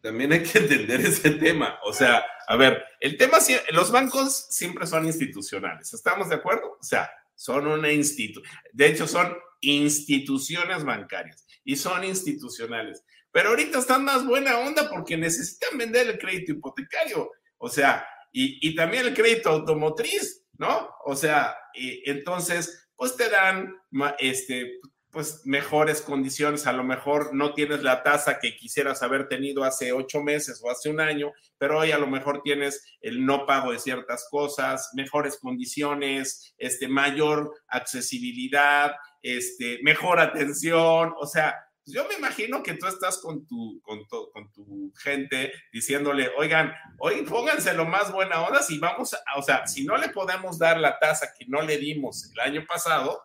[0.00, 1.78] También hay que entender ese tema.
[1.84, 3.38] O sea, a ver, el tema,
[3.70, 5.92] los bancos siempre son institucionales.
[5.92, 6.76] ¿Estamos de acuerdo?
[6.80, 8.52] O sea, son una institución.
[8.72, 13.04] De hecho, son instituciones bancarias y son institucionales.
[13.30, 17.30] Pero ahorita están más buena onda porque necesitan vender el crédito hipotecario.
[17.58, 20.90] O sea, y, y también el crédito automotriz, ¿no?
[21.04, 23.74] O sea, entonces, pues te dan
[24.18, 24.80] este,
[25.10, 29.92] pues mejores condiciones, a lo mejor no tienes la tasa que quisieras haber tenido hace
[29.92, 33.72] ocho meses o hace un año, pero hoy a lo mejor tienes el no pago
[33.72, 38.92] de ciertas cosas, mejores condiciones, este, mayor accesibilidad,
[39.22, 41.56] este, mejor atención, o sea,
[41.90, 47.22] yo me imagino que tú estás con tu, con, con tu gente diciéndole, oigan, hoy
[47.22, 50.78] pónganse lo más buena onda si vamos, a, o sea, si no le podemos dar
[50.78, 53.22] la tasa que no le dimos el año pasado,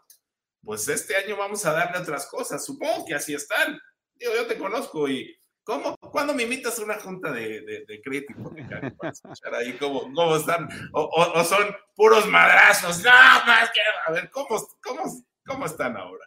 [0.64, 2.66] pues este año vamos a darle otras cosas.
[2.66, 3.80] Supongo que así están.
[4.16, 5.96] Digo, yo te conozco y ¿cómo?
[5.98, 10.36] ¿Cuándo me invitas a una junta de, de, crédito hipotecario para escuchar ahí cómo, cómo
[10.36, 10.68] están?
[10.94, 13.04] O, son puros madrazos.
[13.04, 13.12] No,
[13.46, 14.48] más que, a ver, ¿cómo,
[14.82, 15.04] cómo,
[15.46, 16.26] cómo están ahora?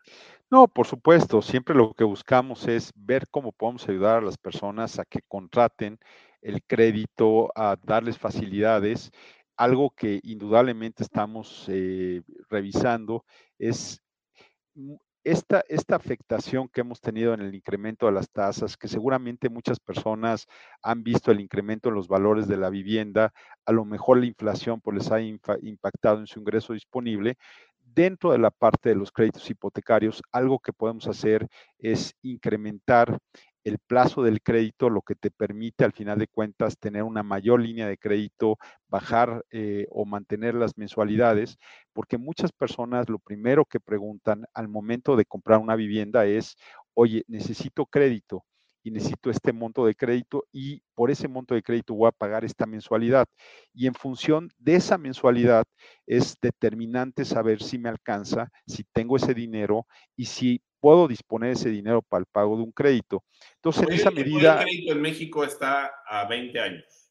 [0.51, 4.99] No, por supuesto, siempre lo que buscamos es ver cómo podemos ayudar a las personas
[4.99, 5.99] a que contraten
[6.41, 9.11] el crédito, a darles facilidades.
[9.57, 13.25] Algo que indudablemente estamos eh, revisando
[13.59, 14.01] es
[15.25, 19.81] esta, esta afectación que hemos tenido en el incremento de las tasas, que seguramente muchas
[19.81, 20.47] personas
[20.83, 23.33] han visto el incremento en los valores de la vivienda,
[23.65, 27.37] a lo mejor la inflación pues les ha impactado en su ingreso disponible,
[27.81, 33.19] dentro de la parte de los créditos hipotecarios, algo que podemos hacer es incrementar
[33.67, 37.61] el plazo del crédito, lo que te permite al final de cuentas tener una mayor
[37.61, 41.59] línea de crédito, bajar eh, o mantener las mensualidades,
[41.93, 46.57] porque muchas personas lo primero que preguntan al momento de comprar una vivienda es,
[46.95, 48.45] oye, necesito crédito
[48.87, 52.45] y necesito este monto de crédito y por ese monto de crédito voy a pagar
[52.45, 53.27] esta mensualidad.
[53.75, 55.65] Y en función de esa mensualidad
[56.07, 61.69] es determinante saber si me alcanza, si tengo ese dinero y si puedo disponer ese
[61.69, 63.25] dinero para el pago de un crédito.
[63.57, 64.61] Entonces, en esa medida...
[64.61, 67.06] El crédito en México está a 20 años.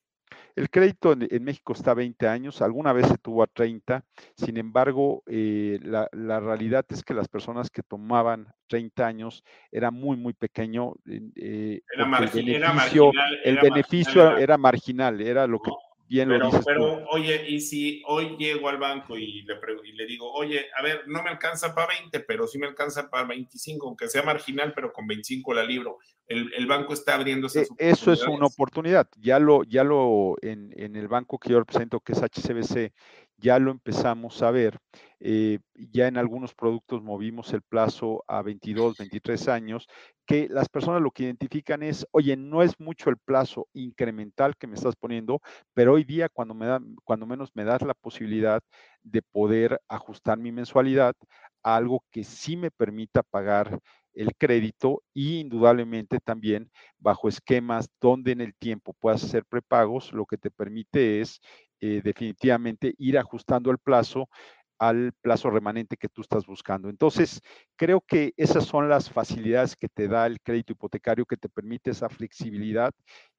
[0.56, 4.56] El crédito en, México está a 20 años, alguna vez se tuvo a 30, sin
[4.56, 10.32] embargo, eh, la, realidad es que las personas que tomaban 30 años era muy, muy
[10.32, 10.94] pequeño.
[11.06, 13.12] Eh, el beneficio,
[13.44, 15.72] el beneficio era marginal, era lo que
[16.08, 20.32] Bien pero, pero oye, y si hoy llego al banco y le, y le digo,
[20.32, 24.08] oye, a ver, no me alcanza para 20, pero sí me alcanza para 25, aunque
[24.08, 25.98] sea marginal, pero con 25 la libro.
[26.28, 29.08] El, el banco está abriendo esas e, Eso es una oportunidad.
[29.18, 32.94] Ya lo, ya lo, en, en el banco que yo represento, que es HCBC,
[33.38, 34.78] ya lo empezamos a ver.
[35.20, 39.88] Eh, ya en algunos productos movimos el plazo a 22, 23 años,
[40.26, 44.68] que las personas lo que identifican es, oye, no es mucho el plazo incremental que
[44.68, 45.42] me estás poniendo,
[45.74, 48.62] pero hoy día cuando, me da, cuando menos me das la posibilidad
[49.04, 51.16] de poder ajustar mi mensualidad
[51.64, 53.80] a algo que sí me permita pagar
[54.16, 60.26] el crédito y indudablemente también bajo esquemas donde en el tiempo puedas hacer prepagos, lo
[60.26, 61.40] que te permite es
[61.82, 64.30] eh, definitivamente ir ajustando el plazo
[64.78, 66.90] al plazo remanente que tú estás buscando.
[66.90, 67.42] Entonces,
[67.78, 71.92] creo que esas son las facilidades que te da el crédito hipotecario, que te permite
[71.92, 72.94] esa flexibilidad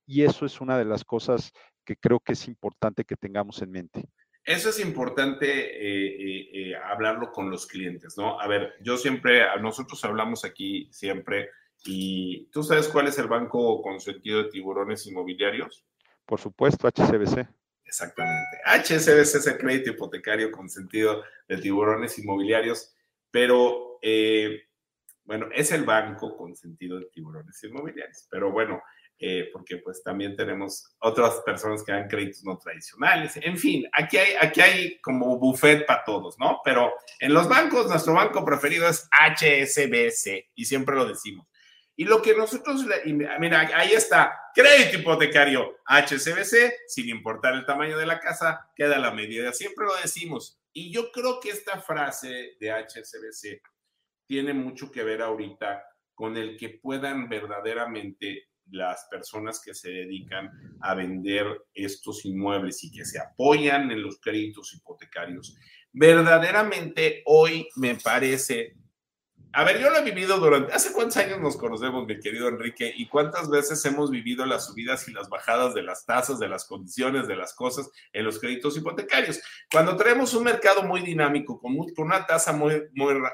[0.07, 1.53] y eso es una de las cosas
[1.85, 4.09] que creo que es importante que tengamos en mente.
[4.45, 8.41] Eso es importante eh, eh, hablarlo con los clientes, ¿no?
[8.41, 11.51] A ver, yo siempre, nosotros hablamos aquí siempre
[11.85, 15.85] y ¿tú sabes cuál es el banco con sentido de tiburones inmobiliarios?
[16.25, 17.49] Por supuesto, HCBC.
[17.87, 18.59] Exactamente.
[18.65, 22.95] HSBC es el crédito hipotecario con sentido de tiburones inmobiliarios,
[23.31, 24.63] pero eh,
[25.25, 28.27] bueno, es el banco con sentido de tiburones inmobiliarios.
[28.31, 28.83] Pero bueno,
[29.19, 33.37] eh, porque pues también tenemos otras personas que dan créditos no tradicionales.
[33.37, 36.61] En fin, aquí hay, aquí hay como buffet para todos, ¿no?
[36.65, 41.47] Pero en los bancos, nuestro banco preferido es HSBC y siempre lo decimos.
[41.97, 48.05] Y lo que nosotros, mira, ahí está, crédito hipotecario HCBC, sin importar el tamaño de
[48.05, 49.53] la casa, queda la medida.
[49.53, 50.61] Siempre lo decimos.
[50.75, 53.63] Y yo creo que esta frase de HCBC
[54.27, 55.83] tiene mucho que ver ahorita
[56.15, 62.91] con el que puedan verdaderamente las personas que se dedican a vender estos inmuebles y
[62.91, 65.57] que se apoyan en los créditos hipotecarios.
[65.93, 68.75] Verdaderamente hoy me parece
[69.57, 70.75] a ver, yo lo he vivido durante.
[70.75, 72.93] ¿Hace cuántos años nos conocemos, mi querido Enrique?
[72.95, 76.67] ¿Y cuántas veces hemos vivido las subidas y las bajadas de las tasas, de las
[76.67, 79.41] condiciones, de las cosas en los créditos hipotecarios?
[79.73, 82.83] Cuando tenemos un mercado muy dinámico, con, una tasa muy,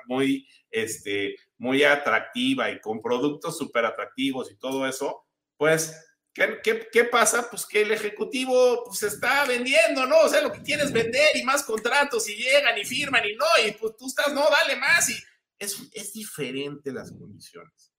[0.07, 5.93] muy, este, muy atractiva y con productos súper atractivos y todo eso, pues
[6.35, 7.51] ¿Qué, pasa?
[7.51, 10.21] Pues que el ejecutivo pues está vendiendo, ¿no?
[10.21, 13.45] O sea, lo que quieres vender y más contratos y llegan y firman y no,
[13.67, 15.23] y pues tú estás, no, dale más y
[15.62, 17.92] es, diferente las condiciones.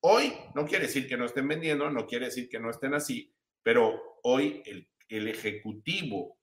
[0.00, 3.32] Hoy no quiere decir que no estén vendiendo, no quiere decir que no estén así,
[3.62, 6.38] pero hoy el, ejecutivo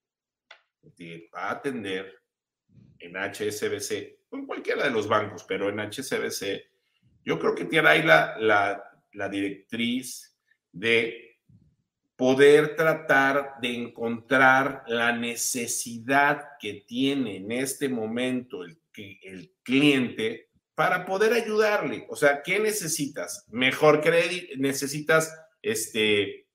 [1.35, 2.21] va a atender
[2.99, 3.91] en HSBC,
[4.31, 6.61] en cualquiera de los bancos, pero en HSBC,
[7.25, 8.37] yo creo que tiene ahí la,
[9.13, 10.37] la directriz
[10.71, 11.39] de
[12.15, 18.79] poder tratar de encontrar la necesidad que tiene en este momento el,
[19.23, 20.48] el cliente
[20.79, 22.05] para poder ayudarle.
[22.07, 23.45] O sea, ¿qué necesitas?
[23.49, 25.29] Mejor crédito, necesitas
[25.61, 26.47] este,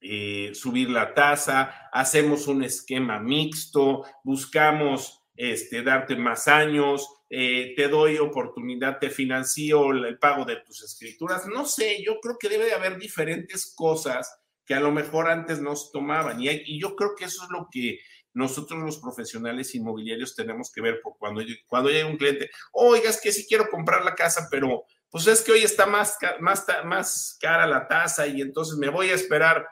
[0.00, 7.88] eh, subir la tasa, hacemos un esquema mixto, buscamos este, darte más años, eh, te
[7.88, 11.46] doy oportunidad, te financio el pago de tus escrituras.
[11.46, 15.60] No sé, yo creo que debe de haber diferentes cosas que a lo mejor antes
[15.60, 16.40] no se tomaban.
[16.40, 17.98] Y yo creo que eso es lo que
[18.34, 23.20] nosotros los profesionales inmobiliarios tenemos que ver por cuando, cuando llega un cliente, oiga, es
[23.20, 27.38] que sí quiero comprar la casa, pero pues es que hoy está más, más, más
[27.40, 29.64] cara la tasa y entonces me voy a esperar.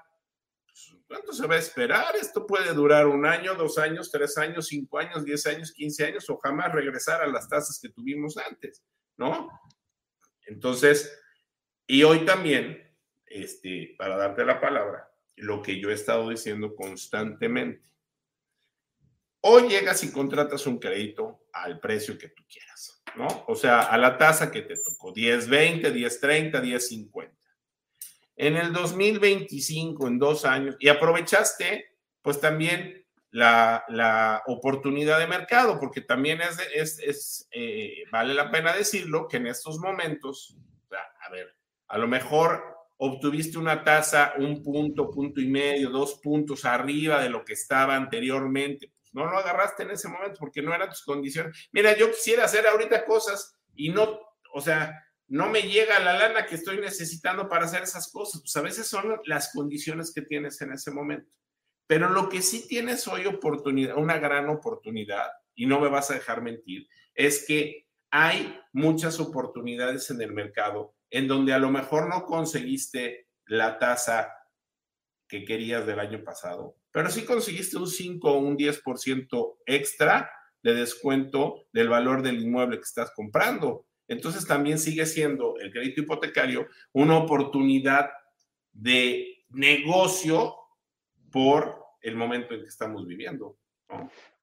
[0.65, 2.15] Pues, ¿Cuánto se va a esperar?
[2.15, 6.31] Esto puede durar un año, dos años, tres años, cinco años, diez años, quince años
[6.31, 8.85] o jamás regresar a las tasas que tuvimos antes,
[9.17, 9.51] ¿no?
[10.47, 11.13] Entonces,
[11.89, 12.81] y hoy también,
[13.27, 17.92] este, para darte la palabra, lo que yo he estado diciendo constantemente,
[19.45, 23.27] Hoy llegas y contratas un crédito al precio que tú quieras, ¿no?
[23.49, 27.33] O sea, a la tasa que te tocó, 10.20, 10.30, 10.50.
[28.37, 36.03] En el 2025, en dos años, y aprovechaste, pues también la, oportunidad de mercado, porque
[36.03, 36.41] también
[36.73, 40.57] es, es, eh, vale la pena decirlo, que en estos momentos,
[41.21, 41.53] a ver,
[41.89, 42.63] a lo mejor
[42.99, 47.97] obtuviste una tasa un punto, punto y medio, dos puntos arriba de lo que estaba
[47.97, 51.69] anteriormente no lo agarraste en ese momento porque no eran tus condiciones.
[51.73, 54.21] Mira, yo quisiera hacer ahorita cosas y no,
[54.55, 58.41] o sea, no me llega la lana que estoy necesitando para hacer esas cosas.
[58.41, 61.31] Pues a veces son las condiciones que tienes en ese momento.
[61.87, 66.15] Pero lo que sí tienes hoy oportunidad, una gran oportunidad, y no me vas a
[66.15, 72.09] dejar mentir, es que hay muchas oportunidades en el mercado en donde a lo mejor
[72.09, 74.35] no conseguiste la tasa
[75.29, 80.31] que querías del año pasado, pero sí conseguiste un 5 o un 10% extra
[80.63, 83.87] de descuento del valor del inmueble que estás comprando.
[84.07, 88.11] Entonces también sigue siendo el crédito hipotecario una oportunidad
[88.73, 90.55] de negocio
[91.31, 93.57] por el momento en que estamos viviendo.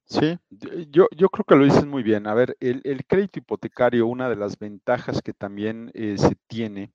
[0.05, 0.39] Sí,
[0.89, 2.25] yo, yo creo que lo dices muy bien.
[2.25, 6.91] A ver, el, crédito hipotecario, una de las ventajas que también eh, se tiene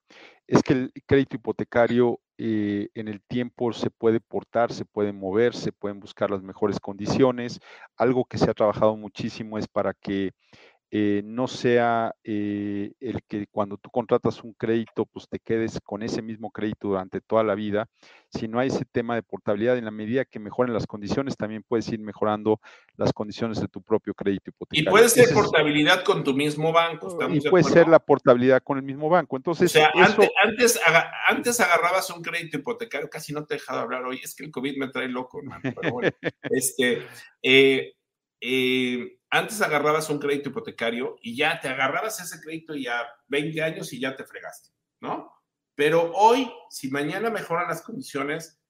[0.48, 5.54] es que el crédito hipotecario eh, en el tiempo se puede portar, se puede mover,
[5.54, 7.60] se pueden buscar las mejores condiciones.
[7.96, 10.32] Algo que se ha trabajado muchísimo es para que
[10.90, 16.02] eh, no sea eh, el que cuando tú contratas un crédito, pues te quedes con
[16.02, 17.88] ese mismo crédito durante toda la vida,
[18.30, 19.76] sino hay ese tema de portabilidad.
[19.76, 22.60] En la medida que mejoren las condiciones, también puedes ir mejorando
[22.96, 24.88] las condiciones de tu propio crédito hipotecario.
[24.88, 27.18] Y puede ser portabilidad con tu mismo banco.
[27.28, 29.36] Y puede ser la portabilidad con el mismo banco.
[29.36, 30.80] Entonces, o sea, antes,
[31.26, 34.52] antes, agarrabas un crédito hipotecario, casi no te he dejado hablar hoy, es que el
[34.52, 36.10] COVID me trae loco, hermano, pero bueno,
[36.42, 37.02] este,
[37.42, 37.94] eh,
[38.40, 43.92] eh, antes agarrabas un crédito hipotecario y ya te agarrabas ese crédito ya 20 años
[43.92, 44.70] y ya te fregaste,
[45.00, 45.28] ¿no?
[45.74, 48.60] Pero hoy, si mañana mejoran las condiciones,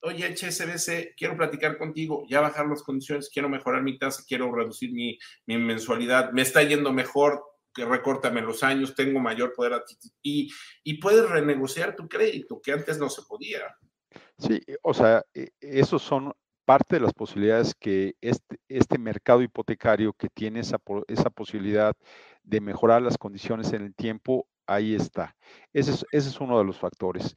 [0.00, 4.92] oye, HSBC, quiero platicar contigo, ya bajar las condiciones, quiero mejorar mi tasa, quiero reducir
[4.92, 7.42] mi, mensualidad, me está yendo mejor,
[7.74, 9.82] que recórtame los años, tengo mayor poder
[10.22, 10.52] y,
[10.84, 13.76] y puedes renegociar tu crédito, que antes no se podía.
[14.38, 16.32] Sí, o sea, e, esos son
[16.72, 21.94] parte de las posibilidades que este, este mercado hipotecario que tiene esa, esa posibilidad
[22.44, 25.36] de mejorar las condiciones en el tiempo, ahí está.
[25.74, 27.34] Ese es, ese es uno de los factores.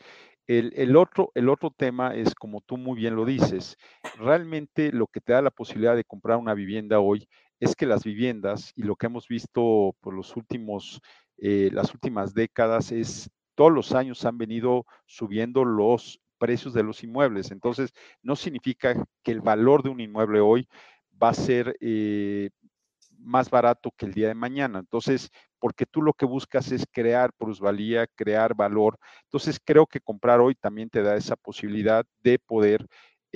[0.47, 3.75] El, el, otro, el otro tema es, como tú muy bien lo dices,
[4.17, 7.27] realmente lo que te da la posibilidad de comprar una vivienda hoy
[7.59, 11.01] es que las viviendas y lo que hemos visto por los últimos,
[11.39, 17.03] eh, las últimas décadas es todos los años han venido subiendo los precios de los
[17.03, 17.51] inmuebles.
[17.51, 20.67] Entonces, no significa que el valor de un inmueble hoy
[21.21, 22.49] va a ser eh,
[23.17, 24.79] más barato que el día de mañana.
[24.79, 28.97] Entonces, porque tú lo que buscas es crear plusvalía, crear valor.
[29.23, 32.85] Entonces, creo que comprar hoy también te da esa posibilidad de poder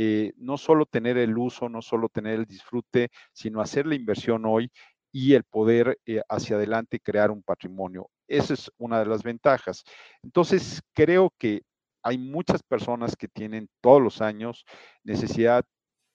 [0.01, 4.45] eh, no solo tener el uso, no solo tener el disfrute, sino hacer la inversión
[4.45, 4.71] hoy
[5.11, 8.09] y el poder eh, hacia adelante crear un patrimonio.
[8.27, 9.83] Esa es una de las ventajas.
[10.23, 11.63] Entonces, creo que
[12.09, 14.65] hay muchas personas que tienen todos los años
[15.03, 15.63] necesidad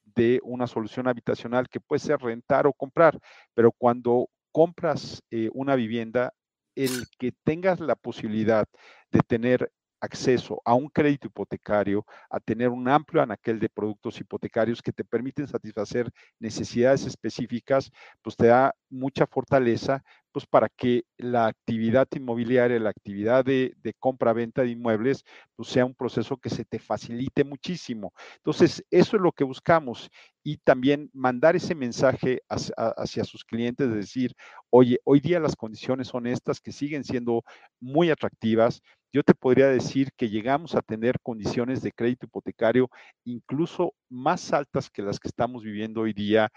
[0.04, 3.18] de una solución habitacional que puede ser rentar o comprar,
[3.54, 6.32] pero cuando compras eh, una vivienda,
[6.74, 8.66] el que tengas la posibilidad
[9.10, 14.82] de tener acceso a un crédito hipotecario, a tener un amplio anaquel de productos hipotecarios
[14.82, 17.90] que te permiten satisfacer necesidades específicas,
[18.20, 24.62] pues te da mucha fortaleza, pues para que la actividad inmobiliaria, la actividad de, compra-venta
[24.62, 25.24] de inmuebles,
[25.54, 28.12] pues sea un proceso que se te facilite muchísimo.
[28.38, 30.10] Entonces, eso es lo que buscamos
[30.42, 34.34] y también mandar ese mensaje hacia, sus clientes, de decir,
[34.70, 37.44] oye, hoy día las condiciones son estas que siguen siendo
[37.78, 38.82] muy atractivas,
[39.12, 42.90] yo te podría decir que llegamos a tener condiciones de crédito hipotecario
[43.24, 46.50] incluso más altas que las que estamos viviendo hoy día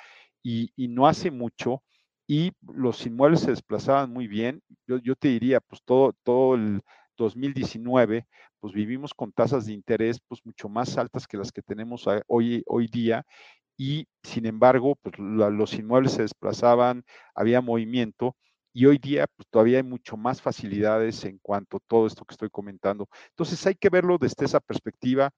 [0.48, 1.84] y, no hace mucho
[2.28, 4.62] y los inmuebles se desplazaban muy bien.
[4.88, 6.82] Yo, te diría, pues todo, todo el
[7.18, 8.28] 2019,
[8.60, 12.64] pues vivimos con tasas de interés pues mucho más altas que las que tenemos hoy,
[12.68, 13.26] hoy día
[13.78, 17.06] y sin embargo, pues los inmuebles se desplazaban,
[17.36, 18.36] había movimiento
[18.74, 22.34] y hoy día pues, todavía hay mucho más facilidades en cuanto a todo esto que
[22.34, 23.08] estoy comentando.
[23.30, 25.32] Entonces hay que verlo desde esa perspectiva.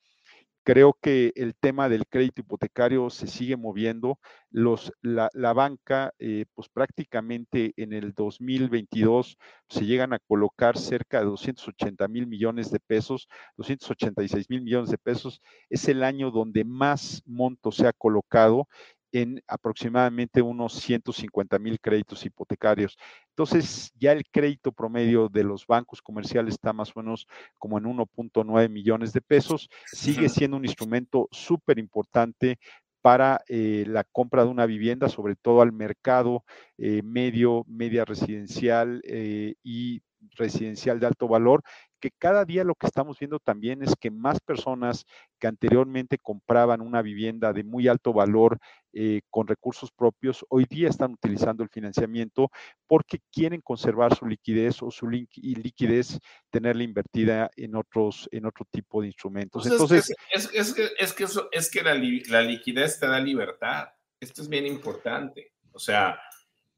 [0.70, 4.20] Creo que el tema del crédito hipotecario se sigue moviendo.
[4.52, 12.08] La, banca, eh, pues prácticamente en el 2022 se llegan a colocar cerca de 280
[12.08, 15.42] mil millones de pesos, 286 mil millones de pesos.
[15.72, 18.68] Es el año donde más monto se ha colocado
[19.12, 22.98] en aproximadamente unos 150 mil créditos hipotecarios.
[23.30, 27.86] Entonces, ya el crédito promedio de los bancos comerciales está más o menos como en
[27.86, 29.70] 1.9 millones de pesos.
[29.86, 32.60] Sigue siendo un instrumento súper importante
[33.02, 36.44] para eh, la compra de una vivienda, sobre todo al mercado
[36.78, 40.02] eh, medio, media residencial eh, y
[40.36, 41.64] residencial de alto valor,
[42.00, 45.06] que cada día lo que estamos viendo también es que más personas
[45.40, 48.60] que anteriormente compraban una vivienda de muy alto valor
[48.94, 52.50] eh, con recursos propios, hoy día están utilizando el financiamiento
[52.88, 56.20] porque quieren conservar su liquidez o su liquidez
[56.50, 59.64] tenerla invertida en otros en otro tipo de instrumentos.
[59.64, 61.94] Pues Entonces, es, que, es que eso es que la,
[62.30, 63.90] la liquidez te da libertad.
[64.20, 65.54] Esto es bien importante.
[65.72, 66.20] O sea,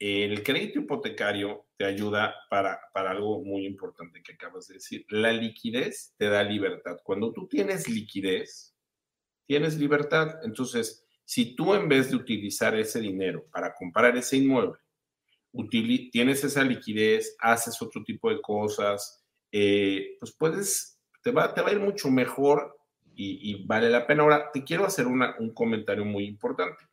[0.01, 5.05] el crédito hipotecario te ayuda para, para, algo muy importante que acabas de decir.
[5.09, 6.97] La liquidez te da libertad.
[7.03, 8.76] Cuando tú tienes liquidez,
[9.45, 10.39] tienes libertad.
[10.43, 14.78] Entonces, si tú en vez de utilizar ese dinero para comprar ese inmueble,
[16.12, 21.70] tienes esa liquidez, haces otro tipo de cosas, eh, pues puedes, te va, te va
[21.70, 22.78] a ir mucho mejor
[23.16, 24.24] y, vale la pena.
[24.24, 26.84] Ahora, te quiero hacer un comentario muy importante.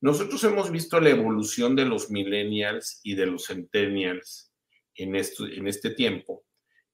[0.00, 4.54] Nosotros hemos visto la evolución de los millennials y de los centennials
[4.94, 6.46] en, esto, en este tiempo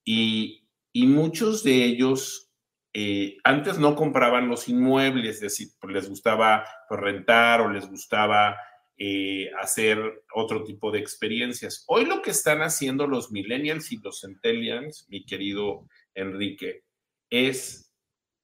[0.05, 2.51] y, muchos de ellos
[2.95, 7.88] eh, antes no compraban los inmuebles, es decir, pues, les gustaba pues, rentar o les
[7.88, 8.57] gustaba
[8.99, 11.84] eh, hacer otro tipo de experiencias.
[11.88, 16.84] Hoy lo que están haciendo los millennials y los centennials, mi querido Enrique,
[17.30, 17.90] es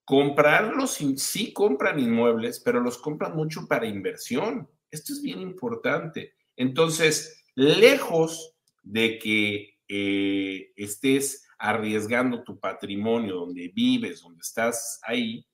[0.05, 4.66] comprarlos, sí compran inmuebles, pero los compran mucho para inversión.
[4.90, 6.32] Esto es bien importante.
[6.57, 15.44] Entonces, lejos de que eh, estés arriesgando tu patrimonio donde vives, donde estás ahí,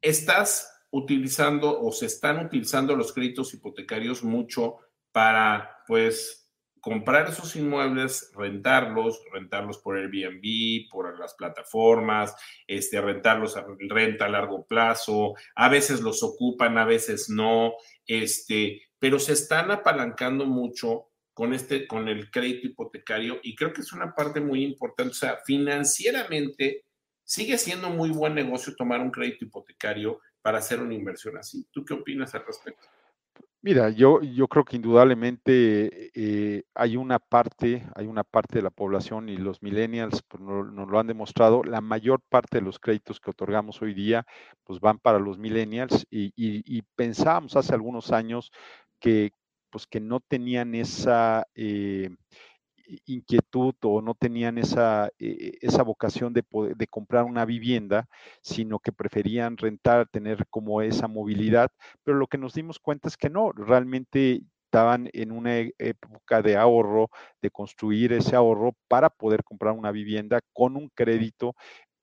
[0.00, 4.76] estás utilizando o se están utilizando los créditos hipotecarios mucho
[5.10, 6.44] para, pues,
[6.84, 12.36] comprar esos inmuebles, rentarlos, rentarlos por Airbnb, por las plataformas,
[12.66, 17.72] este, rentarlos a renta a largo plazo, a veces los ocupan, a veces no,
[18.06, 23.82] este, pero se están apalancando mucho con este, con el crédito hipotecario y creo que
[23.82, 26.84] es una parte muy importante, o sea, financieramente
[27.24, 31.66] sigue siendo muy buen negocio tomar un crédito hipotecario para hacer una inversión así.
[31.72, 32.86] ¿Tú qué opinas al respecto?
[33.62, 38.68] Mira, yo, yo creo que indudablemente eh, hay una parte, hay una parte de la
[38.68, 43.20] población y los millennials pues, nos, lo han demostrado, la mayor parte de los créditos
[43.20, 44.26] que otorgamos hoy día
[44.64, 48.52] pues van para los millennials y, y, pensábamos hace algunos años
[49.00, 49.32] que
[49.74, 52.08] pues que no tenían esa, eh,
[53.06, 56.44] inquietud o no tenían esa, eh, esa vocación de,
[56.76, 58.06] de comprar una vivienda,
[58.40, 61.72] sino que preferían rentar, tener como esa movilidad,
[62.04, 66.40] pero lo que nos dimos cuenta es que no, realmente estaban en una e, época
[66.40, 67.10] de ahorro,
[67.42, 71.56] de construir ese ahorro para poder comprar una vivienda con un crédito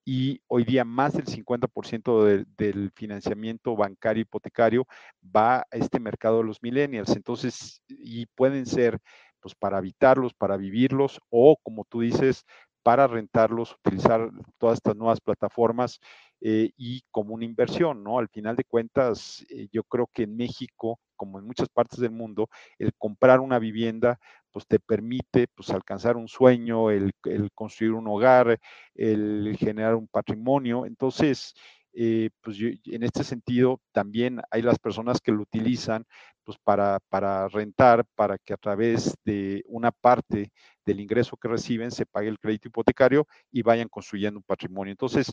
[0.06, 2.26] y hoy día más del 50%
[2.58, 4.88] del financiamiento bancario hipotecario
[5.24, 7.16] va a este mercado de los millennials.
[7.16, 9.00] Entonces, y pueden ser
[9.40, 12.46] pues para habitarlos, para vivirlos o como tú dices,
[12.84, 16.00] para rentarlos, utilizar todas estas nuevas plataformas
[16.42, 18.18] eh, y como una inversión, ¿no?
[18.18, 22.12] Al final de cuentas, eh, yo creo que en México, como en muchas partes del
[22.12, 24.20] mundo, el comprar una vivienda,
[24.52, 27.14] pues te permite pues alcanzar un sueño, el,
[27.54, 28.60] construir un hogar,
[28.96, 30.86] el generar un patrimonio.
[30.86, 31.54] Entonces,
[31.94, 36.06] eh, pues en este sentido también hay las personas que lo utilizan
[36.44, 40.52] pues para, para rentar, para que a través de una parte
[40.86, 44.92] del ingreso que reciben se pague el crédito hipotecario y vayan construyendo un patrimonio.
[44.92, 45.32] Entonces,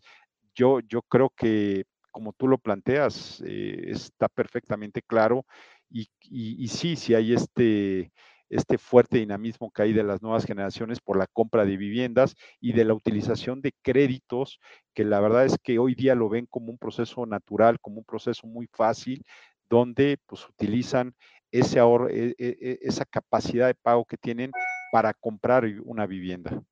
[0.55, 5.47] yo, yo creo que como tú lo planteas, eh, está perfectamente claro
[5.91, 8.13] y, y, sí, sí hay este,
[8.51, 12.73] este fuerte dinamismo que hay de las nuevas generaciones por la compra de viviendas y
[12.73, 14.61] de la utilización de créditos,
[14.95, 18.05] que la verdad es que hoy día lo ven como un proceso natural, como un
[18.05, 19.25] proceso muy fácil,
[19.69, 21.15] donde pues utilizan
[21.51, 24.51] ese ahorro, e, e, e, esa capacidad de pago que tienen
[24.93, 26.63] para comprar una vivienda.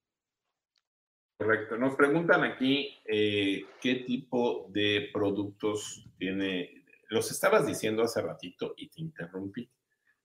[1.38, 1.76] Correcto.
[1.76, 6.84] Nos preguntan aquí eh, qué tipo de productos tiene.
[7.10, 9.68] Los estabas diciendo hace ratito y te interrumpí.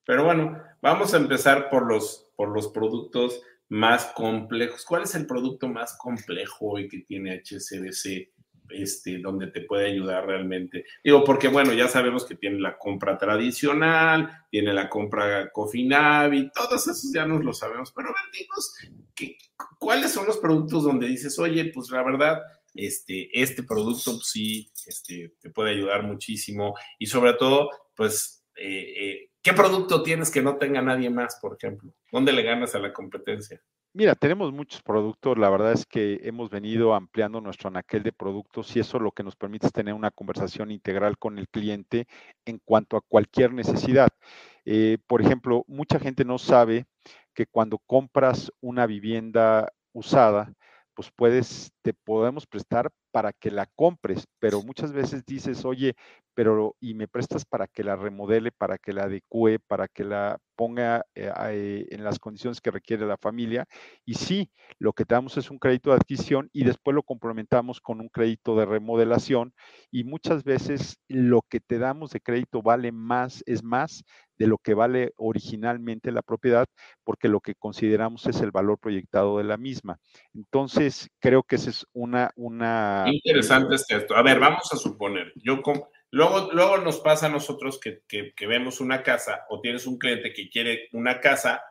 [0.05, 4.85] Pero bueno, vamos a empezar por los, por los productos más complejos.
[4.85, 8.29] ¿Cuál es el producto más complejo hoy que tiene HSBC
[8.73, 10.85] este, donde te puede ayudar realmente.
[11.03, 16.87] Digo, porque bueno, ya sabemos que tiene la compra tradicional, tiene la compra Cofinavi, todos
[16.87, 19.35] esos ya nos lo sabemos, pero ver,
[19.77, 22.41] ¿cuáles son los productos donde dices, oye, pues la verdad,
[22.73, 28.93] este, este producto pues, sí este, te puede ayudar muchísimo y sobre todo, pues, eh,
[28.97, 31.93] eh, ¿qué producto tienes que no tenga nadie más, por ejemplo?
[32.11, 33.61] ¿Dónde le ganas a la competencia?
[33.93, 38.73] Mira, tenemos muchos productos, la verdad es que hemos venido ampliando nuestro anaquel de productos
[38.75, 42.07] y eso lo que nos permite es tener una conversación integral con el cliente
[42.45, 44.07] en cuanto a cualquier necesidad.
[44.63, 46.85] Eh, por ejemplo, mucha gente no sabe
[47.33, 50.53] que cuando compras una vivienda usada,
[50.93, 55.95] pues puedes, te podemos prestar para que la compres, pero muchas veces dices, oye,
[56.33, 60.37] pero y me prestas para que la remodele, para que la adecue, para que la
[60.55, 63.65] ponga eh, eh, en las condiciones que requiere la familia.
[64.05, 67.81] Y sí, lo que te damos es un crédito de adquisición y después lo complementamos
[67.81, 69.53] con un crédito de remodelación
[69.91, 74.03] y muchas veces lo que te damos de crédito vale más, es más
[74.41, 76.65] de lo que vale originalmente la propiedad,
[77.03, 79.99] porque lo que consideramos es el valor proyectado de la misma.
[80.33, 82.31] Entonces, creo que esa es una...
[82.35, 84.15] una Interesante este esto.
[84.15, 85.61] A ver, vamos a suponer, yo
[86.11, 90.33] luego, luego nos pasa a nosotros que, que vemos una casa o tienes un cliente
[90.33, 91.61] que quiere una casa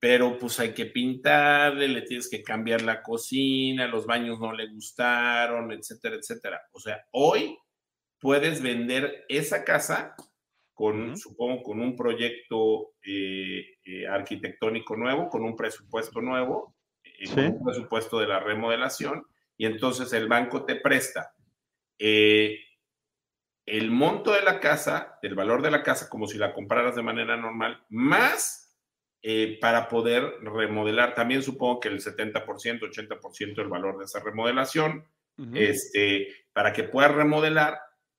[0.00, 4.68] pero pues hay que pintarle, le tienes que cambiar la cocina, los baños no le
[4.68, 6.62] gustaron, etcétera, etcétera.
[6.72, 7.58] O sea, hoy
[8.20, 10.14] puedes vender esa casa
[10.72, 17.46] con, supongo, con un proyecto eh, eh, arquitectónico nuevo, con un presupuesto nuevo, eh, con
[17.46, 19.24] un presupuesto de la remodelación,
[19.58, 21.34] y entonces el banco te presta
[21.98, 27.02] el monto de la casa, el valor de la casa, como si la compraras de
[27.02, 28.78] manera normal, más
[29.60, 31.14] para poder remodelar.
[31.14, 35.04] También supongo que el 70%, 80% del valor de esa remodelación,
[35.54, 37.78] este, para que puedas remodelar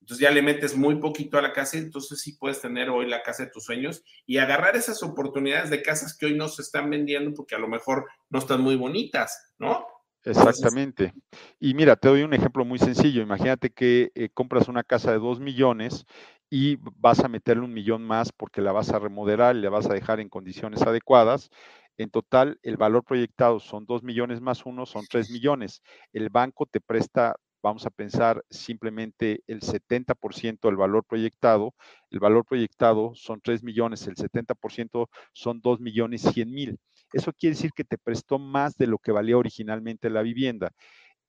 [0.10, 3.08] entonces ya le metes muy poquito a la casa y entonces sí puedes tener hoy
[3.08, 6.64] la casa de tus sueños y agarrar esas oportunidades de casas que hoy no se
[6.64, 9.86] están vendiendo porque a lo mejor no están muy bonitas, ¿no?
[10.24, 11.14] Exactamente.
[11.60, 13.22] Y mira, te doy un ejemplo muy sencillo.
[13.22, 16.06] Imagínate que eh, compras una casa de dos millones
[16.50, 19.90] y vas a meterle un millón más porque la vas a remodelar y la vas
[19.90, 21.50] a dejar en condiciones adecuadas.
[21.98, 25.82] En total, el valor proyectado son dos millones más uno, son tres millones.
[26.14, 31.74] El banco te presta vamos a pensar simplemente el 70% del valor proyectado.
[32.10, 36.80] El valor proyectado son 3 millones, el 70% son 2 millones 100 mil.
[37.14, 40.72] Eso quiere decir que te prestó más de lo que valía originalmente la vivienda.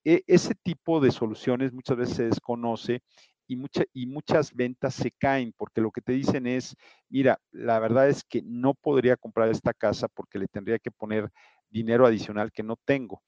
[0.03, 3.01] E, ese tipo de soluciones muchas veces se desconoce
[3.47, 3.61] y,
[3.93, 6.75] y, muchas ventas se caen porque lo que te dicen es,
[7.09, 11.29] mira, la verdad es que no podría comprar esta casa porque le tendría que poner
[11.69, 13.21] dinero adicional que no tengo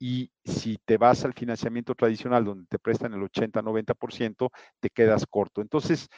[0.00, 4.50] y si te vas al financiamiento tradicional donde te prestan el 80-90%,
[4.80, 5.60] te quedas corto.
[5.60, 6.08] Entonces,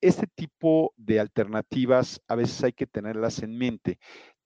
[0.00, 3.98] este tipo de alternativas a veces hay que tenerlas en mente.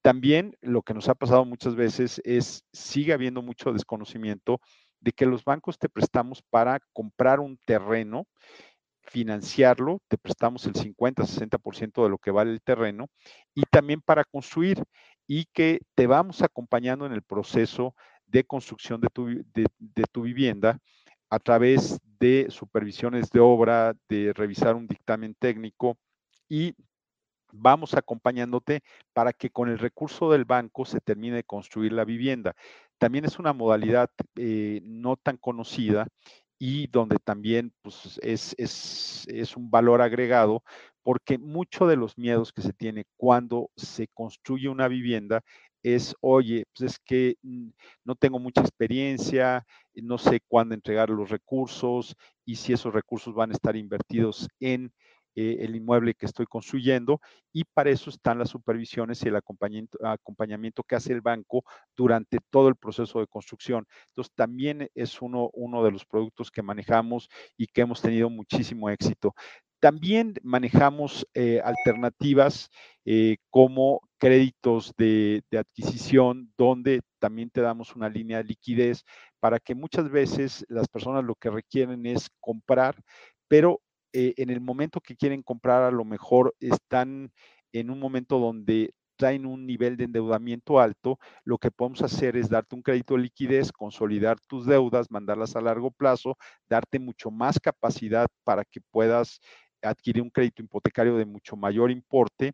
[0.02, 4.60] También lo que nos ha pasado muchas veces es, sigue habiendo mucho desconocimiento
[5.00, 8.26] de que los bancos te prestamos para comprar un terreno,
[9.02, 13.08] financiarlo, te prestamos el 50-60% de lo que vale el terreno
[13.54, 14.82] y también para construir
[15.26, 17.94] y que te vamos acompañando en el proceso
[18.26, 20.78] de construcción de tu, de tu vivienda
[21.30, 25.96] a través de supervisiones de obra, de revisar un dictamen técnico
[26.48, 26.74] y
[27.52, 28.82] vamos acompañándote
[29.12, 32.54] para que con el recurso del banco se termine de construir la vivienda.
[32.98, 36.08] También es una modalidad eh, no tan conocida
[36.58, 40.62] y donde también pues, es, es, un valor agregado
[41.02, 45.42] porque mucho de los miedos que se tiene cuando se construye una vivienda
[45.82, 47.36] es, oye, pues es que
[48.04, 53.50] no tengo mucha experiencia, no sé cuándo entregar los recursos y si esos recursos van
[53.50, 54.92] a estar invertidos en
[55.34, 57.20] eh, el inmueble que estoy construyendo
[57.52, 61.64] y para eso están las supervisiones y el acompañamiento, que hace el banco
[61.96, 63.86] durante todo el proceso de construcción.
[64.08, 68.90] Entonces, también es uno, uno de los productos que manejamos y que hemos tenido muchísimo
[68.90, 69.34] éxito.
[69.80, 72.70] También manejamos eh, alternativas
[73.04, 79.04] eh, como créditos de, de, adquisición, donde también te damos una línea de liquidez
[79.40, 82.94] para que muchas veces las personas lo que requieren es comprar,
[83.48, 83.80] pero
[84.12, 87.32] eh, en el momento que quieren comprar, a lo mejor están
[87.72, 92.48] en un momento donde traen un nivel de endeudamiento alto, lo que podemos hacer es
[92.48, 96.36] darte un crédito de liquidez, consolidar tus deudas, mandarlas a largo plazo,
[96.68, 99.40] darte mucho más capacidad para que puedas
[99.80, 102.52] adquirir un crédito hipotecario de mucho mayor importe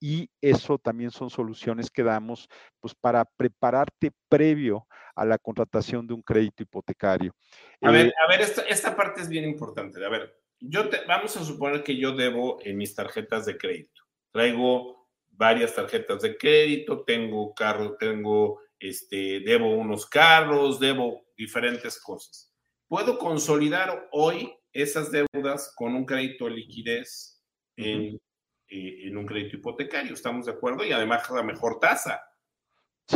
[0.00, 2.48] y eso también son soluciones que damos
[2.80, 7.34] pues para prepararte previo a la contratación de un crédito hipotecario.
[7.82, 10.02] A ver, eh, a ver, esta, esta parte es bien importante.
[10.04, 14.02] A ver, yo vamos a suponer que yo debo en mis tarjetas de crédito.
[14.30, 22.54] Traigo varias tarjetas de crédito, tengo carro, tengo, este, debo unos carros, debo diferentes cosas.
[22.86, 27.42] Puedo consolidar hoy esas deudas con un crédito de liquidez
[27.76, 28.20] en,
[28.68, 30.12] eh, en un crédito hipotecario.
[30.12, 30.84] ¿Estamos de acuerdo?
[30.84, 32.22] Y además la mejor tasa.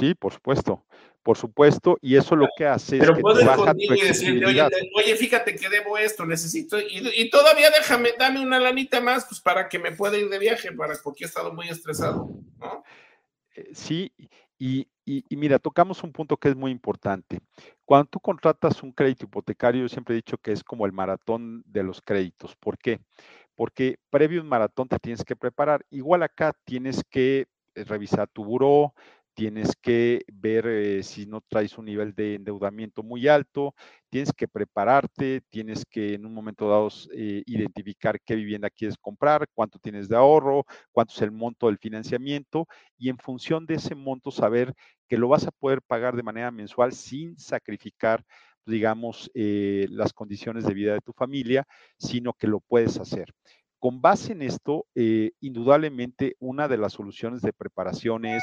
[0.01, 0.85] Sí, por supuesto
[1.25, 4.63] por supuesto, y eso lo que hace es que te baja tu oye,
[4.95, 9.71] oye, fíjate que debo esto, necesito, y, todavía déjame, dame una lanita más, pues para
[9.71, 12.29] que me pueda ir de viaje, para, porque he estado muy estresado,
[12.59, 12.85] ¿no?
[13.57, 14.13] Eh, sí,
[14.59, 17.41] y, y, mira, tocamos un punto que es muy importante.
[17.87, 21.63] Cuando tú contratas un crédito hipotecario, yo siempre he dicho que es como el maratón
[21.67, 22.55] de los créditos.
[22.57, 23.01] ¿Por qué?
[23.55, 25.85] Porque previo a un maratón te tienes que preparar.
[25.91, 28.95] Igual acá tienes que eh, revisar tu buró,
[29.35, 33.75] tienes que ver eh, si no traes un nivel de endeudamiento muy alto,
[34.09, 39.47] tienes que prepararte, tienes que en un momento dado eh, identificar qué vivienda quieres comprar,
[39.53, 42.67] cuánto tienes de ahorro, cuánto es el monto del financiamiento
[42.97, 44.73] y en función de ese monto saber
[45.09, 48.25] que lo vas a poder pagar de manera mensual sin sacrificar
[48.67, 51.67] digamos, eh, las condiciones de vida de tu familia,
[51.99, 53.35] sino que lo puedes hacer.
[53.79, 58.43] Con base en esto, indudablemente una de las soluciones de preparación es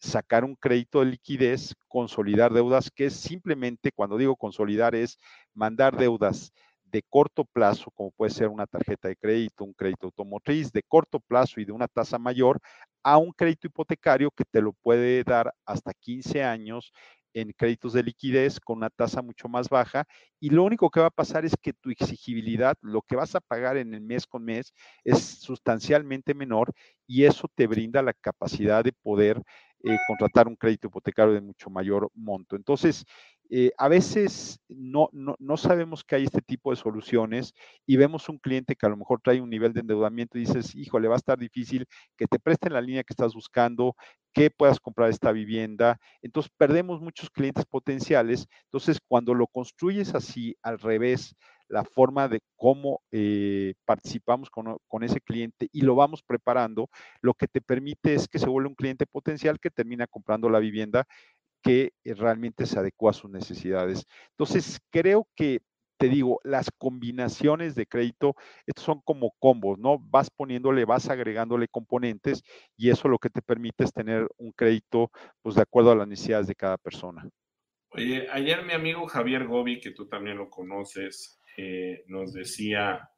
[0.00, 5.18] sacar un crédito de liquidez, consolidar deudas, que es simplemente, cuando digo consolidar, es
[5.54, 6.52] mandar deudas
[6.84, 11.20] de corto plazo, como puede ser una tarjeta de crédito, un crédito automotriz, de corto
[11.20, 12.58] plazo y de una tasa mayor,
[13.02, 16.92] a un crédito hipotecario que te lo puede dar hasta 15 años
[17.32, 20.04] en créditos de liquidez con una tasa mucho más baja.
[20.40, 23.40] Y lo único que va a pasar es que tu exigibilidad, lo que vas a
[23.40, 24.72] pagar en el mes con mes
[25.04, 26.72] es sustancialmente menor
[27.06, 29.42] y eso te brinda la capacidad de poder
[29.82, 32.56] eh, contratar un crédito hipotecario de mucho mayor monto.
[32.56, 33.04] Entonces,
[33.52, 37.52] eh, a veces no, no, sabemos que hay este tipo de soluciones
[37.84, 40.74] y vemos un cliente que a lo mejor trae un nivel de endeudamiento y dices,
[40.76, 43.96] híjole, va a estar difícil que te presten la línea que estás buscando,
[44.32, 45.98] que puedas comprar esta vivienda.
[46.22, 48.46] Entonces, perdemos muchos clientes potenciales.
[48.66, 51.34] Entonces, cuando lo construyes así, al revés,
[51.70, 56.90] la forma de cómo eh, participamos con, con, ese cliente y lo vamos preparando,
[57.22, 60.58] lo que te permite es que se vuelva un cliente potencial que termina comprando la
[60.58, 61.06] vivienda
[61.62, 64.04] que eh, realmente se adecua a sus necesidades.
[64.30, 65.60] Entonces, creo que
[65.98, 68.34] te digo, las combinaciones de crédito,
[68.66, 69.98] estos son como combos, ¿no?
[69.98, 72.42] Vas poniéndole, vas agregándole componentes
[72.74, 75.10] y eso lo que te permite es tener un crédito,
[75.42, 77.28] pues de acuerdo a las necesidades de cada persona.
[77.90, 83.10] Oye, ayer mi amigo Javier Gobi, que tú también lo conoces, eh, nos decía,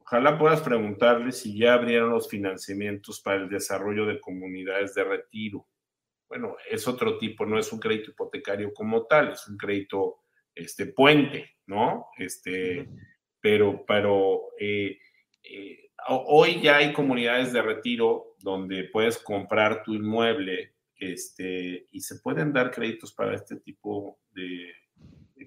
[0.00, 5.66] ojalá puedas preguntarle si ya abrieron los financiamientos para el desarrollo de comunidades de retiro.
[6.28, 10.22] Bueno, es otro tipo, no es un crédito hipotecario como tal, es un crédito
[10.54, 12.06] este, puente, ¿no?
[12.18, 12.88] Este,
[13.40, 14.98] pero, pero eh,
[15.42, 22.20] eh, hoy ya hay comunidades de retiro donde puedes comprar tu inmueble Este, ¿Y se
[22.20, 24.72] pueden dar créditos para este tipo de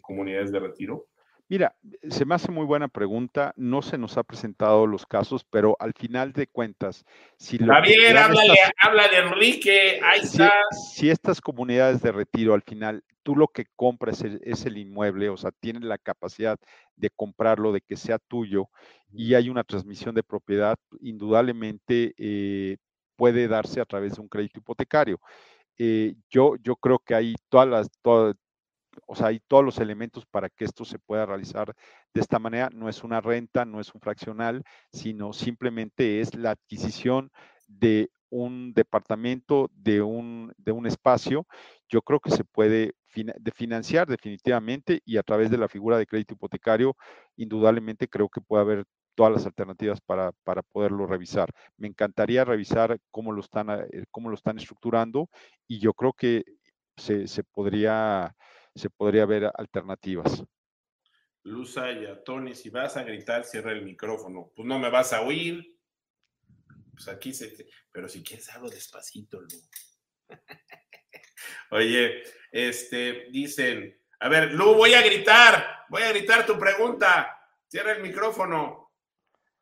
[0.02, 1.08] comunidades de retiro?
[1.50, 1.76] Mira,
[2.08, 3.54] se me hace muy buena pregunta.
[3.58, 7.04] No se nos ha presentado los casos, pero al final de cuentas,
[7.38, 10.54] si lo Javier, háblale, háblale, Enrique, ahí si, está.
[10.94, 15.38] Si estas comunidades de retiro al final, tú lo que compras es, el inmueble, o
[15.38, 16.60] sea, tienes la capacidad
[16.96, 18.70] de comprarlo, de que sea tuyo,
[19.12, 22.78] y hay una transmisión de propiedad, indudablemente eh,
[23.16, 25.20] puede darse a través de un crédito hipotecario.
[25.80, 28.36] Eh, yo, yo creo que hay todas las, todas,
[29.06, 31.74] o sea, hay todos los elementos para que esto se pueda realizar
[32.14, 32.70] de esta manera.
[32.74, 37.32] No es una renta, no es un fraccional, sino simplemente es la adquisición
[37.68, 41.48] de un departamento, de un, de un espacio.
[41.88, 42.94] Yo creo que se puede
[43.54, 46.96] financiar definitivamente y a través de la figura de crédito hipotecario,
[47.36, 48.86] indudablemente creo que puede haber
[49.16, 51.50] todas las alternativas para, para, poderlo revisar.
[51.78, 55.28] Me encantaría revisar cómo lo están, eh, cómo lo están estructurando
[55.68, 56.44] y yo creo que
[56.96, 58.36] se, se podría
[58.80, 60.44] se podría ver alternativas.
[61.44, 64.52] Luzaya, Tony, si vas a gritar, cierra el micrófono.
[64.56, 65.78] Pues no me vas a oír.
[66.94, 67.68] Pues aquí se.
[67.92, 69.48] Pero si quieres, hablo despacito, Lu.
[71.72, 73.98] Oye, este, dicen.
[74.20, 75.86] A ver, Lu, voy a gritar.
[75.90, 77.38] Voy a gritar tu pregunta.
[77.68, 78.92] Cierra el micrófono.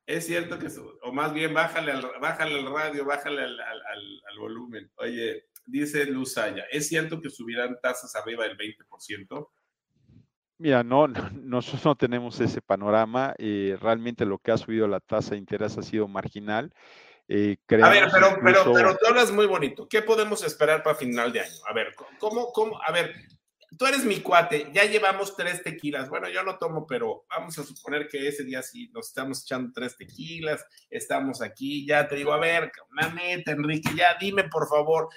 [0.06, 0.68] Es cierto que.
[1.04, 4.92] O más bien, bájale al, bájale al radio, bájale al, al volumen.
[4.96, 9.50] Oye, dice Luzaya, ¿es cierto que subirán tasas arriba del 20%?
[10.60, 13.36] Mira, no, nosotros no tenemos ese panorama.
[13.38, 16.74] Eh, realmente lo que ha subido la tasa de interés ha sido marginal.
[17.28, 19.88] Eh, a ver, pero, pero, pero tú hablas muy bonito.
[19.88, 21.56] ¿Qué podemos esperar para final de año?
[21.70, 22.80] A ver, ¿cómo, cómo?
[22.82, 23.14] A ver,
[23.78, 26.10] tú eres mi cuate, ya llevamos tres tequilas.
[26.10, 29.72] Bueno, yo no tomo, pero vamos a suponer que ese día sí nos estamos echando
[29.74, 34.68] tres tequilas, estamos aquí, ya te digo, a ver, la neta, Enrique, ya dime por
[34.68, 35.10] favor,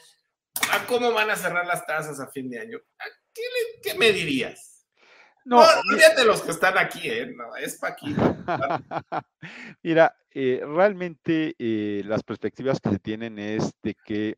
[0.72, 2.78] ¿A cómo van a cerrar las tasas a fin de año?
[3.82, 4.86] qué, me dirías?
[5.44, 7.32] No, no los que están aquí, ¿eh?
[7.34, 8.14] No, es para aquí.
[9.82, 14.36] Mira, eh, realmente eh, las perspectivas que se tienen es de que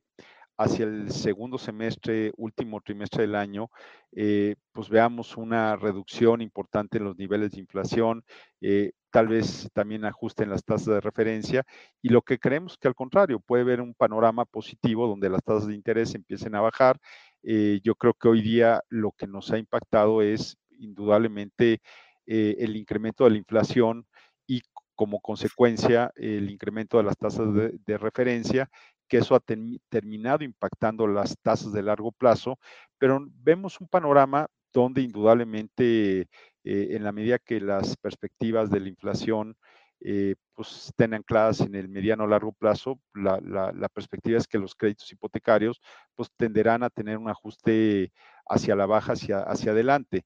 [0.62, 3.70] hacia el segundo semestre, último trimestre del año,
[4.12, 8.24] eh, pues veamos una reducción importante en los niveles de inflación,
[8.60, 11.64] eh, tal vez también ajusten las tasas de referencia
[12.02, 15.68] y lo que creemos que al contrario puede haber un panorama positivo donde las tasas
[15.68, 16.98] de interés empiecen a bajar.
[17.44, 21.80] Eh, yo creo que hoy día lo que nos ha impactado es indudablemente
[22.24, 24.06] el incremento de la inflación
[24.46, 24.62] y
[24.94, 28.70] como consecuencia el incremento de las tasas de referencia
[29.12, 29.44] que eso ha
[29.90, 32.58] terminado impactando las tasas de largo plazo,
[32.96, 36.30] pero vemos un panorama donde indudablemente
[36.64, 39.56] eh, en la medida que las perspectivas de la inflación
[40.04, 45.10] eh, pues estén ancladas en el mediano largo plazo, la, perspectiva es que los créditos
[45.12, 45.80] hipotecarios
[46.16, 48.12] pues tenderán a tener un ajuste
[48.46, 50.24] hacia la baja, hacia, hacia adelante.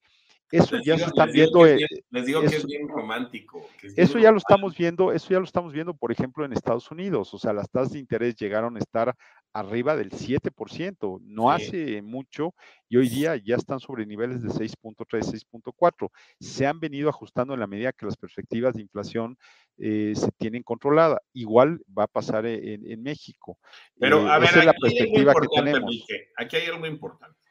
[0.51, 1.67] Eso ya se están viendo.
[1.67, 3.69] Eh, les digo que es bien romántico.
[3.97, 7.35] eso ya lo estamos viendo, eso ya lo estamos viendo, por ejemplo, en Estados Unidos.
[7.35, 9.15] O sea, las tasas de interés llegaron a estar
[9.57, 12.55] arriba del 7%, no hace mucho,
[12.91, 16.11] y hoy día ya están sobre niveles de 6.3, 6.4.
[16.39, 19.39] Se han venido ajustando en la medida que las perspectivas de inflación
[19.79, 21.23] eh, se tienen controlada.
[21.33, 23.59] Igual va a pasar en, México.
[23.99, 26.07] Pero eh, a ver, esa es la perspectiva que tenemos.
[26.37, 27.46] aquí hay algo importante.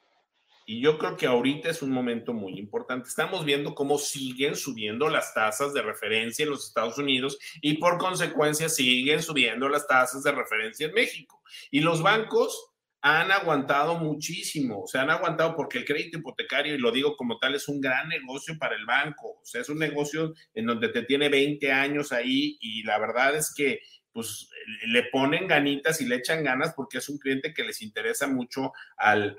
[0.65, 3.07] Y yo creo que ahorita es un momento muy importante.
[3.07, 7.99] Estamos viendo cómo siguen subiendo las tasas de referencia en los Estados Unidos y por
[7.99, 11.43] consecuencia siguen subiendo las tasas de referencia en México.
[11.69, 12.71] Y los bancos
[13.07, 17.37] han aguantado muchísimo, o sea, han aguantado porque el crédito hipotecario, y lo digo como
[17.37, 20.89] tal, es un gran negocio para el banco, o sea, es un negocio en donde
[20.89, 23.79] te tiene 20 años ahí y la verdad es que
[24.15, 24.49] pues
[24.87, 28.71] le ponen ganitas y le echan ganas porque es un cliente que les interesa mucho
[28.95, 29.35] al,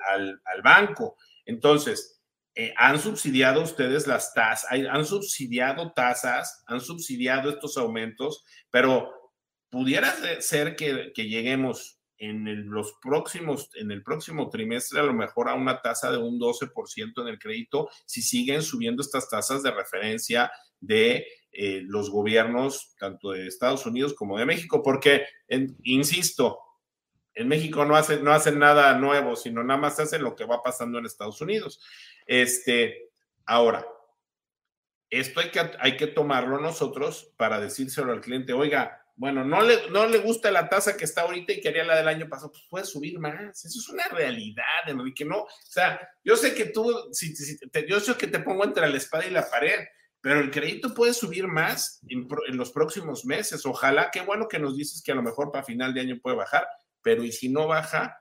[0.63, 1.17] banco.
[1.47, 2.21] Entonces,
[2.55, 9.33] eh, han subsidiado ustedes las tasas, han subsidiado tasas, han subsidiado estos aumentos, pero
[9.71, 15.55] pudiera ser que, lleguemos en los próximos, en el próximo trimestre a lo mejor a
[15.55, 20.53] una tasa de un 12% en el crédito si siguen subiendo estas tasas de referencia
[20.81, 21.27] de
[21.59, 25.27] eh, los gobiernos tanto de Estados Unidos como de México, porque,
[25.85, 26.59] insisto,
[27.35, 30.63] en México no hacen, no hacen nada nuevo, sino nada más hacen lo que va
[30.63, 31.81] pasando en Estados Unidos.
[32.27, 33.11] Este,
[33.45, 33.87] ahora,
[35.11, 39.89] esto hay que, hay que tomarlo nosotros para decírselo al cliente, oiga, bueno, no le,
[39.91, 42.65] no le gusta la tasa que está ahorita y quería la del año pasado, pues
[42.69, 43.65] puede subir más.
[43.65, 45.25] Eso es una realidad, Enrique.
[45.25, 47.35] No, o sea, yo sé que tú, si,
[47.89, 49.87] yo sé que te pongo entre la espada y la pared,
[50.27, 53.65] pero el crédito puede subir más en, los próximos meses.
[53.65, 56.35] Ojalá, qué bueno que nos dices que a lo mejor para final de año puede
[56.35, 56.67] bajar,
[57.01, 58.19] pero ¿y si no baja?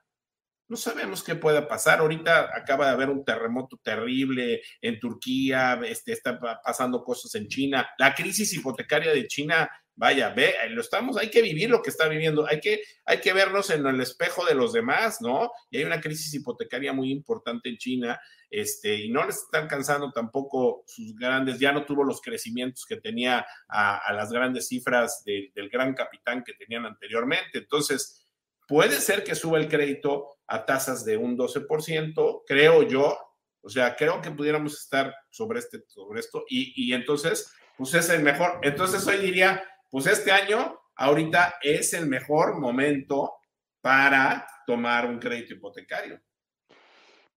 [0.67, 2.01] no sabemos qué pueda pasar.
[2.01, 7.89] Ahorita acaba de haber un terremoto terrible en Turquía, este, está pasando cosas en China.
[7.97, 12.07] La crisis hipotecaria de China, vaya, ve, lo estamos, hay que vivir lo que está
[12.07, 15.51] viviendo, hay que, hay que vernos en el espejo de los demás, ¿no?
[15.69, 18.19] Y hay una crisis hipotecaria muy importante en China,
[18.49, 22.97] este, y no les está alcanzando tampoco sus grandes, ya no tuvo los crecimientos que
[22.97, 27.59] tenía a, las grandes cifras del gran capitán que tenían anteriormente.
[27.59, 28.25] Entonces,
[28.67, 33.17] Puede ser que suba el crédito a tasas de un 12%, creo yo.
[33.61, 38.09] O sea, creo que pudiéramos estar sobre, este, sobre esto y, y entonces, pues es
[38.09, 38.59] el mejor.
[38.63, 43.33] Entonces hoy diría, pues este año, ahorita es el mejor momento
[43.81, 46.19] para tomar un crédito hipotecario.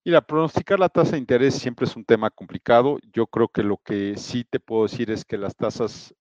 [0.05, 2.97] Mira, pronosticar la tasa de interés siempre es un tema complicado.
[3.13, 6.15] Yo creo que lo que sí te puedo decir es que las tasas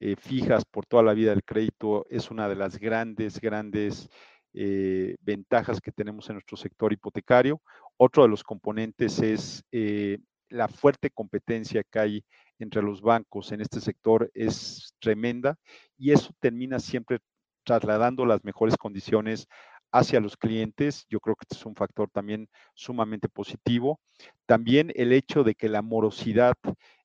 [0.00, 4.08] eh, fijas por toda la vida del crédito es una de las grandes, grandes
[4.52, 7.62] eh, ventajas que tenemos en nuestro sector hipotecario.
[7.96, 10.18] Otro de los componentes es eh,
[10.48, 12.24] la fuerte competencia que hay
[12.64, 15.56] entre los bancos en este sector es tremenda
[15.98, 17.18] y eso termina siempre
[17.64, 19.46] trasladando las mejores condiciones
[19.92, 21.06] hacia los clientes.
[21.08, 24.00] Yo creo que este es un factor también sumamente positivo.
[24.46, 26.54] También el hecho de que la morosidad,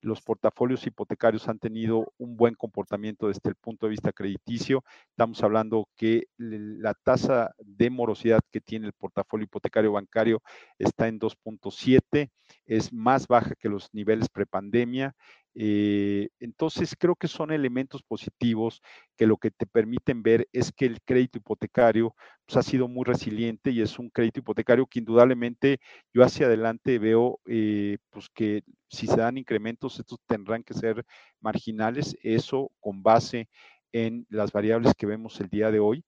[0.01, 4.84] los portafolios hipotecarios han tenido un buen comportamiento desde el punto de vista crediticio.
[5.10, 10.41] Estamos hablando que la tasa de morosidad que tiene el portafolio hipotecario bancario
[10.78, 12.30] está en 2.7,
[12.66, 15.16] es más baja que los niveles prepandemia.
[15.56, 18.82] Eh, entonces, creo que son elementos positivos
[19.16, 22.14] que lo que te permiten ver es que el crédito hipotecario
[22.45, 25.80] pues, ha sido muy resiliente y es un crédito hipotecario que indudablemente
[26.14, 31.06] yo hacia adelante veo eh, pues que si se dan incrementos, estos tendrán que ser
[31.39, 33.47] marginales, eso con base
[33.93, 36.03] en las variables que vemos el día de hoy.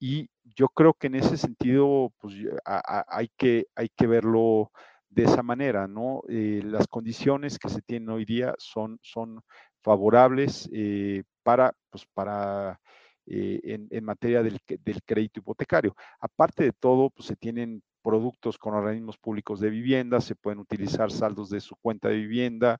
[0.00, 2.34] Y yo creo que en ese sentido, pues
[2.64, 4.70] hay, que, hay que verlo
[5.10, 6.22] de esa manera, ¿no?
[6.28, 9.40] Eh, las condiciones que se tienen hoy día son, son
[9.82, 12.78] favorables eh, para, pues para
[13.26, 15.94] eh, en, materia del, del, crédito hipotecario.
[16.20, 21.10] Aparte de todo, pues se tienen productos con organismos públicos de vivienda, se pueden utilizar
[21.10, 22.78] saldos de su cuenta de vivienda,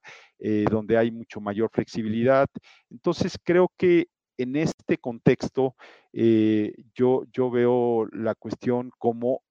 [0.71, 2.47] donde hay mucho mayor flexibilidad.
[2.89, 4.07] Entonces, creo que
[4.39, 5.75] en este contexto,
[6.13, 9.43] yo, yo veo la cuestión como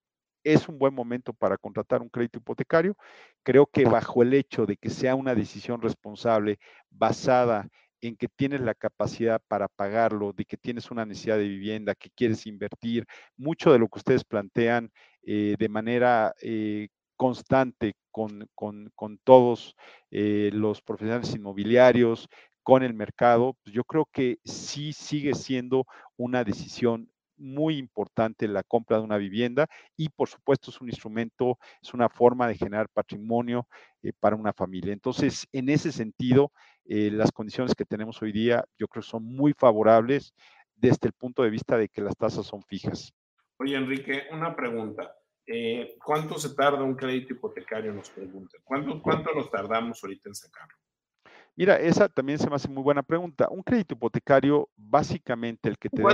[0.54, 2.96] es un buen momento para contratar un crédito hipotecario.
[3.44, 6.58] Creo que bajo el hecho de que sea una decisión responsable
[6.90, 7.68] basada
[8.02, 12.10] en que tienes la capacidad para pagarlo, de que tienes una necesidad de vivienda, que
[12.12, 14.92] quieres invertir, mucho de lo que ustedes plantean
[15.24, 18.48] eh, de manera eh, constante con,
[19.24, 19.76] todos
[20.12, 22.30] eh, los profesionales inmobiliarios,
[22.64, 25.86] con el mercado, pues yo creo que sí sigue siendo
[26.18, 31.58] una decisión muy importante la compra de una vivienda y por supuesto es un instrumento,
[31.82, 33.68] es una forma de generar patrimonio
[34.04, 34.94] eh, para una familia.
[34.94, 36.52] Entonces, en ese sentido,
[36.86, 40.34] eh, las condiciones que tenemos hoy día yo creo son muy favorables
[40.76, 43.14] desde el punto de vista de que las tasas son fijas.
[43.58, 45.16] Oye, Enrique, una pregunta.
[45.46, 47.94] Eh, ¿Cuánto se tarda un crédito hipotecario?
[47.94, 48.62] Nos preguntan.
[48.64, 50.78] ¿Cuánto, ¿Cuánto nos tardamos ahorita en sacarlo?
[51.58, 53.48] Mira, esa también se me hace muy buena pregunta.
[53.50, 56.14] Un crédito hipotecario, básicamente el que te da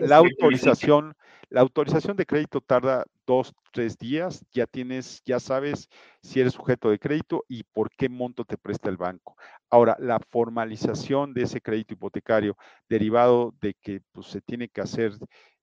[0.00, 1.16] la, autorización,
[1.50, 5.88] la autorización de crédito tarda dos, tres días, ya tienes, ya sabes
[6.22, 9.36] si eres sujeto de crédito y por qué monto te presta el banco.
[9.68, 12.56] Ahora, la formalización de ese crédito hipotecario,
[12.88, 15.10] derivado de que pues, se tiene que hacer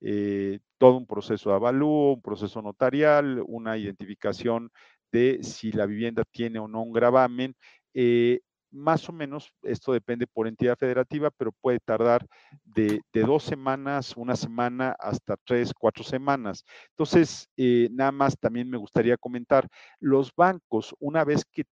[0.02, 4.72] eh, todo un proceso de avalúo, un proceso notarial, una identificación
[5.10, 7.56] de si la vivienda tiene o no un gravamen,
[7.94, 8.42] eh,
[8.72, 12.26] más o menos, esto depende por entidad federativa, pero puede tardar
[12.64, 16.64] de, dos semanas, una semana, hasta tres, cuatro semanas.
[16.92, 19.68] Entonces, eh, nada más también me gustaría comentar,
[20.00, 21.66] los bancos, una vez que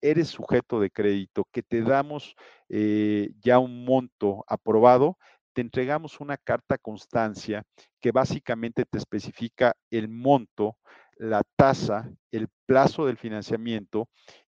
[0.00, 2.34] eres sujeto de crédito, que te damos
[2.68, 5.18] eh, ya un monto aprobado,
[5.52, 7.64] te entregamos una carta constancia
[8.00, 10.76] que básicamente te especifica el monto,
[11.16, 14.08] la tasa, el plazo del financiamiento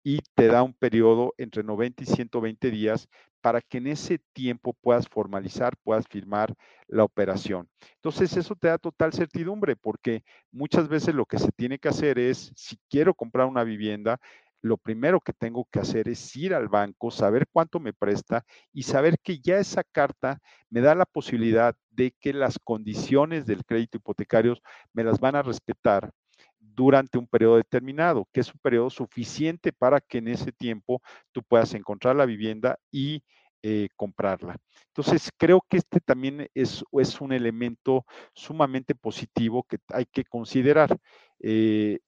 [0.04, 3.08] y te da un periodo entre 90 y 120 días
[3.40, 6.54] para que en ese tiempo puedas formalizar, puedas firmar
[6.86, 7.68] la operación.
[7.96, 12.18] Entonces, eso te da total certidumbre porque muchas veces lo que se tiene que hacer
[12.18, 14.20] es, si quiero comprar una vivienda,
[14.60, 18.82] lo primero que tengo que hacer es ir al banco, saber cuánto me presta y
[18.82, 20.40] saber que ya esa carta
[20.70, 24.56] me da la posibilidad de que las condiciones del crédito hipotecario
[24.94, 26.10] me las van a respetar
[26.74, 31.00] durante un periodo determinado, que es un periodo suficiente para que en ese tiempo
[31.32, 33.22] tú puedas encontrar la vivienda y
[33.62, 34.56] eh, comprarla.
[34.88, 36.84] Entonces, creo que este también es,
[37.20, 38.04] un elemento
[38.34, 40.96] sumamente positivo que hay que considerar.
[41.40, 42.00] Eh,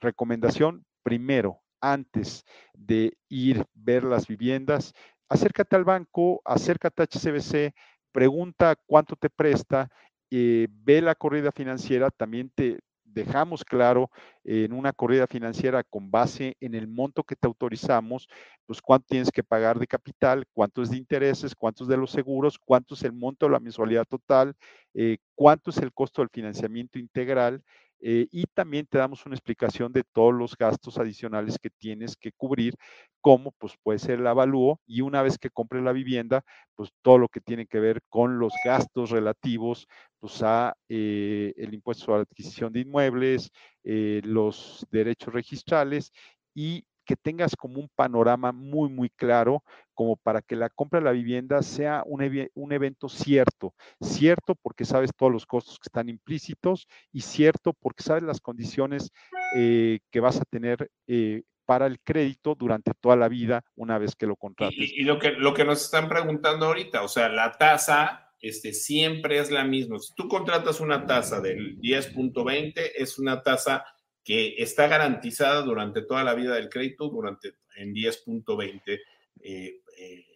[0.00, 2.44] recomendación, primero, antes
[2.74, 4.94] de ir ver las viviendas,
[5.28, 7.72] acércate al banco, acércate a HCBC,
[8.10, 9.88] pregunta cuánto te presta,
[10.30, 12.80] eh, ve la corrida financiera, también te,
[13.12, 14.10] dejamos claro
[14.44, 18.28] en una corrida financiera con base en el monto que te autorizamos,
[18.66, 22.10] pues cuánto tienes que pagar de capital, cuánto es de intereses, cuánto es de los
[22.10, 24.54] seguros, cuánto es el monto de la mensualidad total,
[24.94, 27.62] eh, cuánto es el costo del financiamiento integral.
[28.00, 32.32] Eh, y también te damos una explicación de todos los gastos adicionales que tienes que
[32.32, 32.74] cubrir,
[33.20, 36.44] como pues puede ser el avalúo y una vez que compres la vivienda,
[36.74, 39.86] pues todo lo que tiene que ver con los gastos relativos
[40.20, 43.50] pues a eh, el impuesto a la adquisición de inmuebles,
[43.84, 46.12] eh, los derechos registrales
[46.54, 51.06] y que tengas como un panorama muy, muy claro, como para que la compra de
[51.06, 52.20] la vivienda sea un,
[52.54, 58.02] un, evento cierto, cierto porque sabes todos los costos que están implícitos y cierto porque
[58.02, 59.10] sabes las condiciones
[59.56, 64.14] eh, que vas a tener eh, para el crédito durante toda la vida una vez
[64.14, 64.76] que lo contrates.
[64.78, 69.38] Y, lo, que, lo que nos están preguntando ahorita, o sea, la tasa este, siempre
[69.38, 69.98] es la misma.
[69.98, 73.82] Si tú contratas una tasa del 10.20, es una tasa
[74.28, 79.00] que está garantizada durante toda la vida del crédito, durante en 10.20.
[79.40, 80.26] Eh, eh,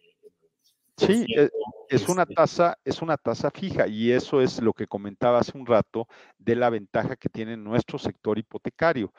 [0.97, 1.47] sí, eh,
[1.89, 5.55] es, una este tasa, es una tasa fija y eso es lo que comentaba hace
[5.55, 6.07] un rato
[6.39, 9.13] de la ventaja que tiene nuestro sector hipotecario.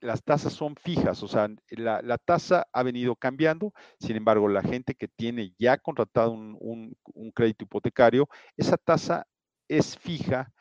[0.00, 4.94] las tasas son fijas, o sea, la, tasa ha venido cambiando, sin embargo, la gente
[4.94, 9.26] que tiene ya contratado un crédito hipotecario, esa tasa
[9.68, 10.52] es fija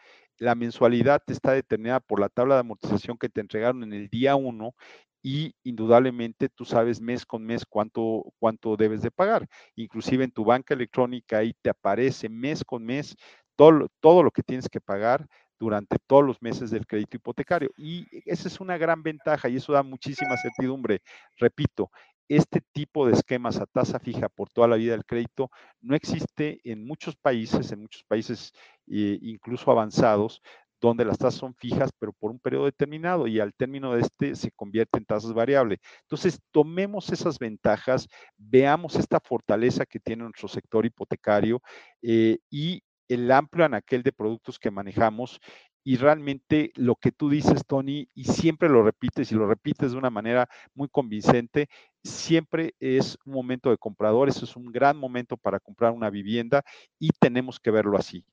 [0.44, 4.36] la mensualidad está determinada por la tabla de amortización que te entregaron en el día
[4.36, 4.76] 1
[5.24, 9.48] y indudablemente tú sabes mes con mes cuánto, cuánto debes de pagar.
[9.76, 13.16] Inclusive en tu banca electrónica ahí te aparece mes con mes
[13.56, 15.26] todo, todo lo que tienes que pagar
[15.58, 17.72] durante todos los meses del crédito hipotecario.
[17.78, 21.02] Y esa es una gran ventaja y eso da muchísima certidumbre.
[21.38, 21.90] Repito,
[22.28, 25.50] este tipo de esquemas a tasa fija por toda la vida del crédito
[25.82, 28.54] no existe en muchos países, en muchos países
[28.88, 30.42] eh, incluso avanzados,
[30.82, 34.36] donde las tasas son fijas, pero por un periodo determinado y al término de este
[34.36, 35.80] se convierte en tasas variables.
[36.02, 38.08] Entonces, tomemos esas ventajas,
[38.38, 41.62] veamos esta fortaleza que tiene nuestro sector hipotecario
[42.02, 45.40] eh, y el amplio anaquel de productos que manejamos
[45.86, 49.98] y realmente lo que tú dices, Tony, y siempre lo repites y lo repites de
[49.98, 51.68] una manera muy convincente,
[52.04, 56.64] siempre es un momento de compradores, es un gran momento para comprar una vivienda
[57.00, 58.26] y tenemos que verlo así.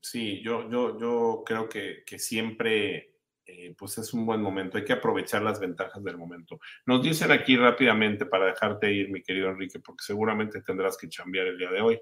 [0.00, 3.14] Sí, yo, yo, yo creo que, siempre
[3.46, 6.58] eh, pues es un buen momento, hay que aprovechar las ventajas del momento.
[6.86, 11.46] Nos dicen aquí rápidamente para dejarte ir, mi querido Enrique, porque seguramente tendrás que cambiar
[11.46, 12.00] el día de hoy.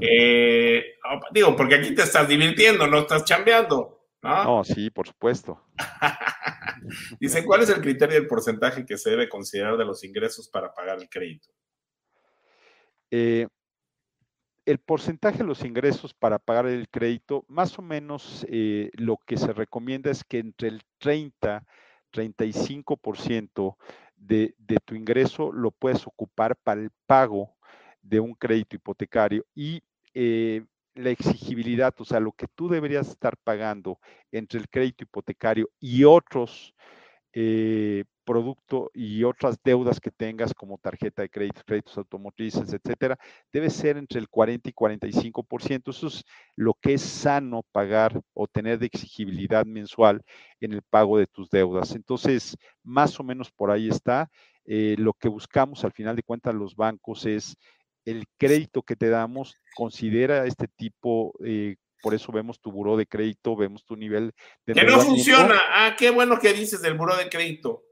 [0.00, 0.98] Eh,
[1.32, 4.44] digo, porque aquí te estás divirtiendo, no estás chambeando, ¿no?
[4.44, 5.64] No, sí, por supuesto.
[7.20, 10.72] Dice, ¿cuál es el criterio del porcentaje que se debe considerar de los ingresos para
[10.72, 11.48] pagar el crédito?
[13.10, 13.46] Eh,
[14.66, 19.36] el porcentaje de los ingresos para pagar el crédito, más o menos eh, lo que
[19.36, 21.64] se recomienda es que entre el 30,
[22.12, 23.76] 35%
[24.16, 27.56] de, de tu ingreso lo puedes ocupar para el pago
[28.02, 29.82] de un crédito hipotecario y
[30.14, 30.64] eh,
[30.94, 33.98] la exigibilidad, o sea, lo que tú deberías estar pagando
[34.32, 36.74] entre el crédito hipotecario y otros
[37.32, 43.18] eh, productos y otras deudas que tengas como tarjeta de crédito, créditos automotrices, etcétera,
[43.52, 45.90] debe ser entre el 40 y 45%.
[45.90, 46.24] Eso es
[46.54, 50.22] lo que es sano pagar o tener de exigibilidad mensual
[50.60, 51.94] en el pago de tus deudas.
[51.94, 54.30] Entonces, más o menos por ahí está.
[54.64, 57.56] Eh, lo que buscamos al final de cuentas los bancos es
[58.04, 63.06] el crédito que te damos considera este tipo, eh, por eso vemos tu buró de
[63.06, 64.32] crédito, vemos tu nivel
[64.66, 64.74] de...
[64.74, 65.60] Que no funciona.
[65.70, 67.84] Ah, qué bueno que dices del buró de crédito.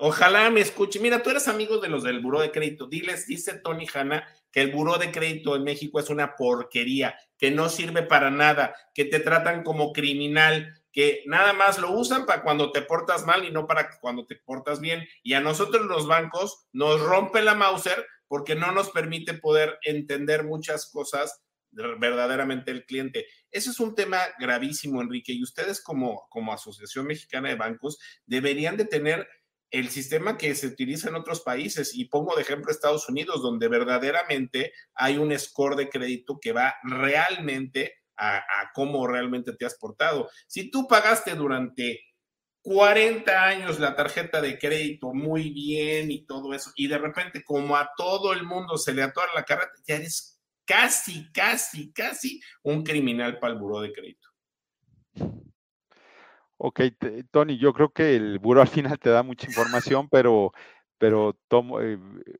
[0.00, 1.00] Ojalá me escuche.
[1.00, 2.86] Mira, tú eres amigo de los del buró de crédito.
[2.86, 7.50] Diles, dice Tony Hanna, que el buró de crédito en México es una porquería, que
[7.50, 12.42] no sirve para nada, que te tratan como criminal, que nada más lo usan para
[12.42, 15.06] cuando te portas mal y no para cuando te portas bien.
[15.24, 20.44] Y a nosotros los bancos nos rompe la Mauser porque no nos permite poder entender
[20.44, 23.26] muchas cosas verdaderamente el cliente.
[23.50, 28.76] Ese es un tema gravísimo, Enrique, y ustedes como, como Asociación Mexicana de Bancos deberían
[28.76, 29.28] de tener
[29.70, 31.94] el sistema que se utiliza en otros países.
[31.94, 36.74] Y pongo de ejemplo Estados Unidos, donde verdaderamente hay un score de crédito que va
[36.84, 40.30] realmente a, a cómo realmente te has portado.
[40.46, 42.00] Si tú pagaste durante
[42.62, 47.76] 40 años la tarjeta de crédito muy bien y todo eso, y de repente como
[47.76, 52.84] a todo el mundo se le atora la cara, ya eres casi, casi, casi un
[52.84, 54.28] criminal para el buró de crédito.
[56.58, 56.80] Ok,
[57.30, 60.52] Tony, yo creo que el buró al final te da mucha información, pero,
[60.98, 61.80] pero tomo.
[61.80, 61.98] Eh,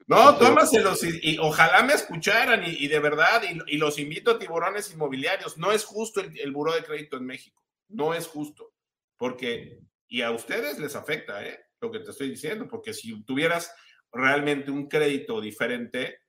[0.09, 5.57] no, tómaselos y, ojalá me escucharan y, de verdad, y, los invito a tiburones inmobiliarios.
[5.57, 8.73] No es justo el, el buró de crédito en México, no es justo,
[9.17, 11.59] porque y a ustedes les afecta, ¿eh?
[11.81, 13.73] Lo que te estoy diciendo, porque si tuvieras
[14.11, 16.23] realmente un crédito diferente,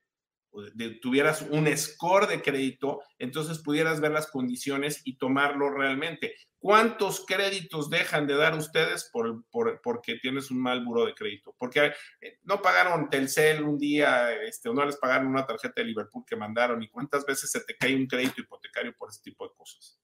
[1.00, 6.34] tuvieras un score de crédito, entonces pudieras ver las condiciones y tomarlo realmente.
[6.58, 9.44] ¿Cuántos créditos dejan de dar ustedes por,
[9.82, 11.54] porque tienes un mal buro de crédito?
[11.56, 15.86] Porque eh, no pagaron Telcel un día, este, o no les pagaron una tarjeta de
[15.86, 19.48] Liverpool que mandaron, y cuántas veces se te cae un crédito hipotecario por ese tipo
[19.48, 19.99] de cosas.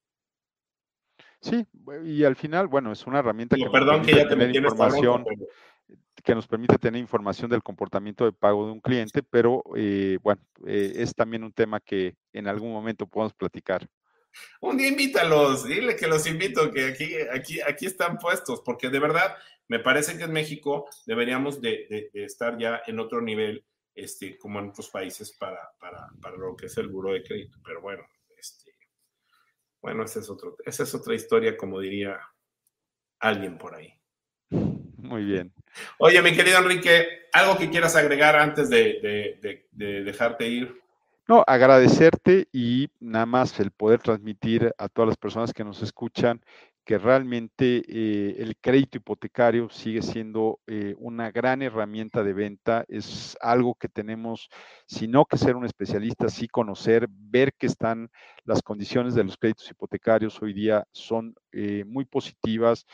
[1.41, 1.67] Sí,
[2.05, 5.25] y al final, bueno, es una herramienta que, perdón, que ya tener información,
[6.25, 10.43] que nos permite tener información del comportamiento de pago de un cliente, pero eh, bueno,
[10.67, 13.89] eh, es también un tema que en algún momento podemos platicar.
[14.61, 18.99] Un día invítalos, dile que los invito, que aquí, aquí, aquí están puestos, porque de
[18.99, 19.37] verdad
[19.69, 23.65] me parece que en México deberíamos de, estar ya en otro nivel,
[23.95, 27.59] este, como en otros países, para, para, para lo que es el buro de crédito.
[27.65, 28.05] Pero bueno,
[29.87, 32.19] bueno, esa es, otro, esa es otra historia, como diría
[33.21, 33.95] alguien por ahí.
[34.51, 35.55] Muy bien.
[35.99, 40.83] Oye, mi querido Enrique, ¿algo que quieras agregar antes de, de dejarte ir?
[41.29, 46.43] No, agradecerte y nada más el poder transmitir a todas las personas que nos escuchan
[46.87, 52.85] que realmente eh, el crédito hipotecario sigue siendo eh, una gran herramienta de venta.
[52.87, 54.49] Es algo que tenemos,
[54.87, 58.09] si no que ser un especialista, sí conocer, ver que están
[58.45, 62.87] las condiciones de los créditos hipotecarios hoy día son eh, muy positivas.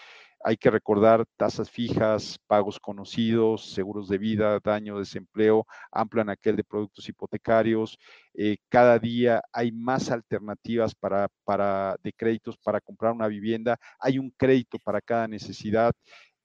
[0.45, 6.65] Hay que recordar tasas fijas, pagos conocidos, seguros de vida, daño, desempleo, amplian aquel de
[6.65, 7.99] productos hipotecarios.
[8.35, 13.79] Eh, cada día hay más alternativas para, para, de créditos para comprar una vivienda.
[14.01, 15.93] Hay un crédito para cada necesidad.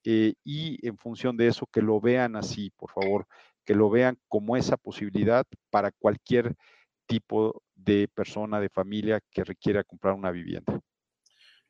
[0.04, 3.26] Eh, y en función de eso, que lo vean así, por favor,
[3.64, 6.54] que lo vean como esa posibilidad para cualquier
[7.06, 10.80] tipo de persona, de familia que requiera comprar una vivienda.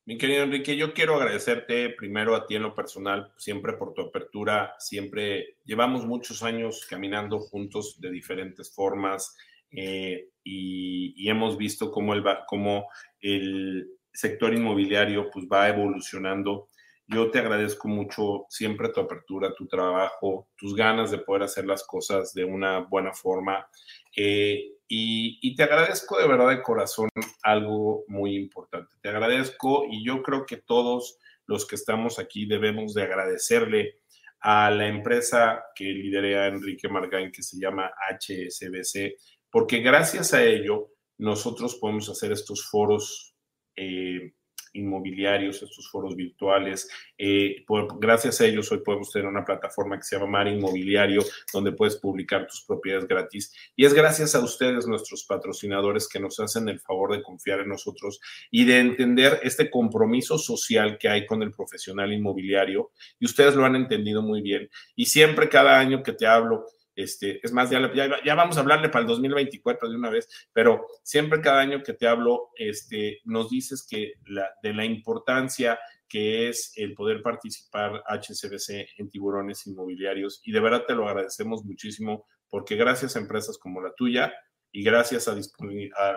[0.09, 4.01] Mi querido Enrique, yo quiero agradecerte primero a ti en lo personal, siempre por tu
[4.01, 9.37] apertura, siempre llevamos muchos años caminando juntos de diferentes formas
[9.71, 12.89] eh, y, hemos visto cómo el, cómo
[13.21, 16.69] el sector inmobiliario pues, va evolucionando.
[17.07, 21.85] Yo te agradezco mucho siempre tu apertura, tu trabajo, tus ganas de poder hacer las
[21.85, 23.69] cosas de una buena forma.
[24.17, 27.11] Eh, y, te agradezco de verdad de corazón
[27.43, 28.97] algo muy importante.
[29.03, 34.01] Te agradezco y yo creo que todos los que estamos aquí debemos de agradecerle
[34.41, 39.17] a la empresa que lidera Enrique Margain, que se llama HSBC,
[39.51, 43.35] porque gracias a ello nosotros podemos hacer estos foros
[43.77, 44.33] eh,
[44.73, 46.89] inmobiliarios, estos foros virtuales.
[47.17, 47.65] Eh,
[47.99, 51.97] gracias a ellos hoy podemos tener una plataforma que se llama Mar Inmobiliario, donde puedes
[51.97, 53.55] publicar tus propiedades gratis.
[53.77, 57.69] Y es gracias a ustedes, nuestros patrocinadores, que nos hacen el favor de confiar en
[57.69, 62.91] nosotros y de entender este compromiso social que hay con el profesional inmobiliario.
[63.19, 64.69] Y ustedes lo han entendido muy bien.
[64.97, 66.67] Y siempre, cada año que te hablo,
[66.99, 67.81] este, es más, ya,
[68.25, 71.93] ya, vamos a hablarle para el 2024 de una vez, pero siempre cada año que
[71.93, 74.15] te hablo, este, nos dices que
[74.63, 75.79] de la importancia
[76.09, 81.65] que es el poder participar HCBC en tiburones inmobiliarios y de verdad te lo agradecemos
[81.65, 84.35] muchísimo porque gracias a empresas como la tuya
[84.73, 85.37] y gracias a,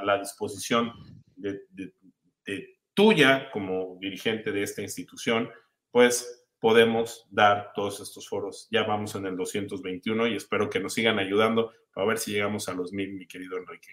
[0.03, 0.93] la disposición
[1.35, 1.59] de
[2.95, 5.47] tuya como dirigente de esta institución,
[5.91, 8.69] pues podemos dar todos estos foros.
[8.71, 12.69] Ya vamos en el 221 y espero que nos sigan ayudando para ver si llegamos
[12.69, 13.89] a los mil, mi querido Enrique.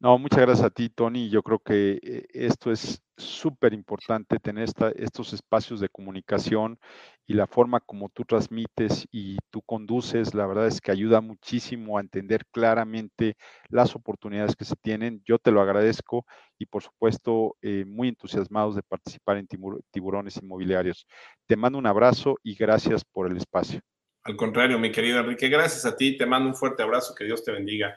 [0.00, 1.28] No, muchas gracias a ti, Tony.
[1.28, 6.78] Yo creo que eh, esto es súper importante, tener estos espacios de comunicación
[7.26, 11.98] y la forma como tú transmites y tú conduces, la verdad es que ayuda muchísimo
[11.98, 13.34] a entender claramente
[13.70, 15.20] las oportunidades que se tienen.
[15.26, 16.24] Yo te lo agradezco
[16.58, 19.48] y por supuesto eh, muy entusiasmados de participar en
[19.90, 21.08] tiburones inmobiliarios.
[21.48, 23.80] Te mando un abrazo y gracias por el espacio.
[24.22, 26.16] Al contrario, mi querido Enrique, gracias a ti.
[26.16, 27.16] Te mando un fuerte abrazo.
[27.16, 27.96] Que Dios te bendiga.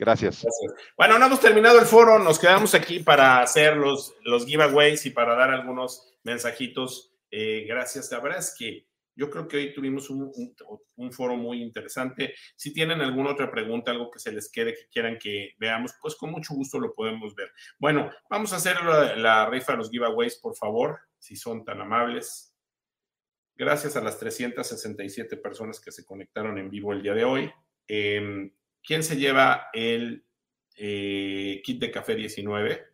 [0.00, 0.46] Gracias.
[0.96, 5.10] Bueno, no hemos terminado el foro, nos quedamos aquí para hacer los, los giveaways y
[5.10, 7.12] para dar algunos mensajitos.
[7.30, 8.10] Eh, gracias.
[8.10, 10.54] La verdad es que yo creo que hoy tuvimos un,
[11.12, 12.34] foro muy interesante.
[12.56, 16.16] Si tienen alguna otra pregunta, algo que se les quede, que quieran que veamos, pues
[16.16, 17.52] con mucho gusto lo podemos ver.
[17.78, 21.78] Bueno, vamos a hacer la, la rifa de los giveaways, por favor, si son tan
[21.78, 22.56] amables.
[23.54, 27.52] Gracias a las 367 personas que se conectaron en vivo el día de hoy.
[27.86, 28.50] Em,
[28.82, 30.24] ¿Quién se lleva el
[30.76, 32.90] eh, kit de café 19?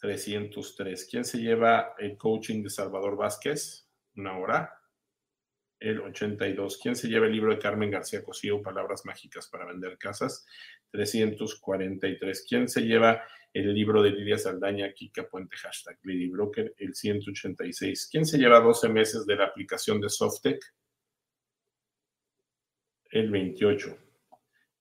[0.00, 1.08] 303.
[1.10, 3.86] ¿Quién se lleva el coaching de Salvador Vázquez?
[4.16, 4.76] Una hora.
[5.78, 6.78] El 82.
[6.82, 10.46] ¿Quién se lleva el libro de Carmen García Cosío, Palabras Mágicas para Vender Casas?
[10.90, 12.46] 343.
[12.48, 16.74] ¿Quién se lleva el libro de Lidia Saldaña, Kika Puente, hashtag Lady Broker?
[16.78, 18.08] El 186.
[18.10, 20.62] ¿Quién se lleva 12 meses de la aplicación de Softec?
[23.10, 24.09] El 28.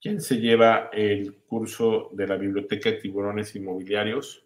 [0.01, 4.45] ¿Quién se lleva el curso de la Biblioteca de Tiburones Inmobiliarios?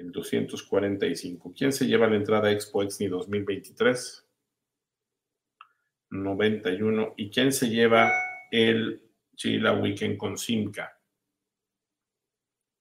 [0.00, 1.52] el 245.
[1.56, 4.26] ¿Quién se lleva la entrada Expo Exni 2023?
[6.10, 7.14] 91.
[7.16, 8.10] ¿Y quién se lleva
[8.50, 9.02] el
[9.36, 10.98] Chila Weekend con Simca?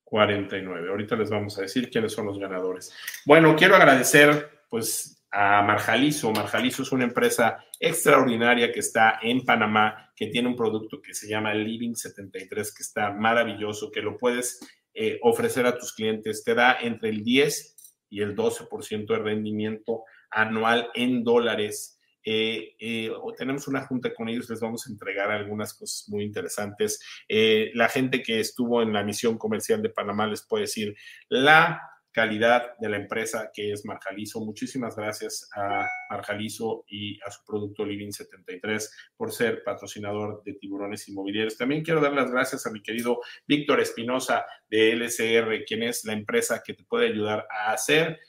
[0.04, 0.90] 49.
[0.90, 2.92] Ahorita les vamos a decir quiénes son los ganadores.
[3.26, 6.32] Bueno, quiero agradecer pues a Marjalizo.
[6.32, 11.28] Marjalizo es una empresa extraordinaria que está en Panamá, que tiene un producto que se
[11.28, 14.60] llama Living 73, que está maravilloso, que lo puedes
[14.94, 16.44] eh, ofrecer a tus clientes.
[16.44, 17.76] Te da entre el 10
[18.10, 22.00] y el 12% de rendimiento anual en dólares.
[22.24, 27.00] Eh, eh, tenemos una junta con ellos, les vamos a entregar algunas cosas muy interesantes.
[27.28, 30.96] la gente que estuvo en la misión comercial de Panamá les puede decir,
[31.30, 34.40] la calidad de la empresa que es Marjalizo.
[34.42, 41.08] Muchísimas gracias a Marjalizo y a su producto Living 73 por ser patrocinador de tiburones
[41.08, 41.58] inmobiliarios.
[41.58, 46.14] También quiero dar las gracias a mi querido Víctor Espinosa de LCR, quien es la
[46.14, 48.20] empresa que te puede ayudar a hacer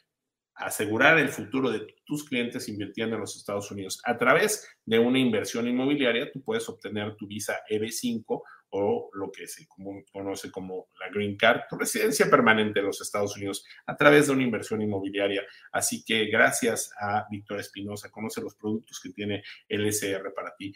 [0.61, 4.01] asegurar el futuro de tus clientes invirtiendo en los Estados Unidos.
[4.05, 9.47] A través de una inversión inmobiliaria, tú puedes obtener tu visa EB5 o lo que
[9.47, 9.67] se
[10.13, 14.33] conoce como la Green Card, tu residencia permanente en los Estados Unidos a través de
[14.33, 15.43] una inversión inmobiliaria.
[15.73, 20.73] Así que gracias a Víctor Espinosa, conoce los productos que tiene el SR para ti.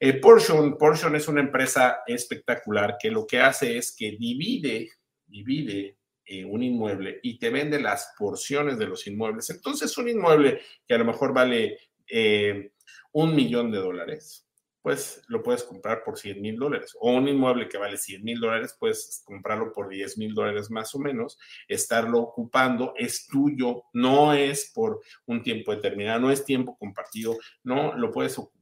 [0.00, 4.90] Eh, Portion, Portion es una empresa espectacular que lo que hace es que divide,
[5.26, 9.50] divide eh, un inmueble y te vende las porciones de los inmuebles.
[9.50, 12.72] Entonces, un inmueble que a lo mejor vale eh,
[13.12, 14.47] un millón de dólares,
[14.82, 16.96] pues lo puedes comprar por 100 mil dólares.
[17.00, 20.94] O un inmueble que vale 100 mil dólares, puedes comprarlo por 10 mil dólares más
[20.94, 26.76] o menos, estarlo ocupando, es tuyo, no es por un tiempo determinado, no es tiempo
[26.78, 28.57] compartido, no, lo puedes ocupar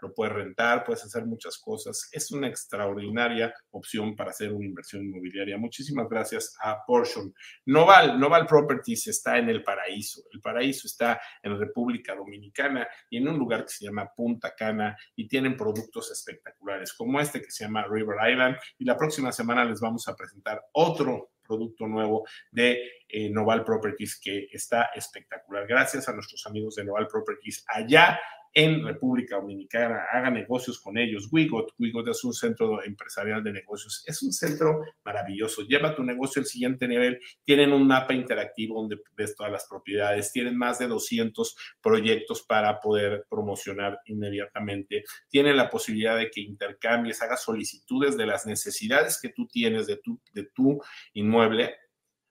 [0.00, 2.08] lo puedes rentar, puedes hacer muchas cosas.
[2.12, 5.58] Es una extraordinaria opción para hacer una inversión inmobiliaria.
[5.58, 7.32] Muchísimas gracias a Portion.
[7.66, 10.22] Noval, Noval Properties está en el paraíso.
[10.32, 14.96] El paraíso está en República Dominicana y en un lugar que se llama Punta Cana
[15.16, 18.56] y tienen productos espectaculares como este que se llama River Island.
[18.78, 22.78] Y la próxima semana les vamos a presentar otro producto nuevo de
[23.08, 25.66] eh, Noval Properties que está espectacular.
[25.66, 28.20] Gracias a nuestros amigos de Noval Properties allá
[28.54, 31.28] en República Dominicana, haga negocios con ellos.
[31.30, 35.62] Wigot, Wigot es un centro empresarial de negocios, es un centro maravilloso.
[35.62, 37.20] Lleva tu negocio al siguiente nivel.
[37.44, 42.80] Tienen un mapa interactivo donde ves todas las propiedades, tienen más de 200 proyectos para
[42.80, 45.04] poder promocionar inmediatamente.
[45.28, 49.96] Tienen la posibilidad de que intercambies, hagas solicitudes de las necesidades que tú tienes de
[49.96, 50.80] tu, de tu
[51.14, 51.74] inmueble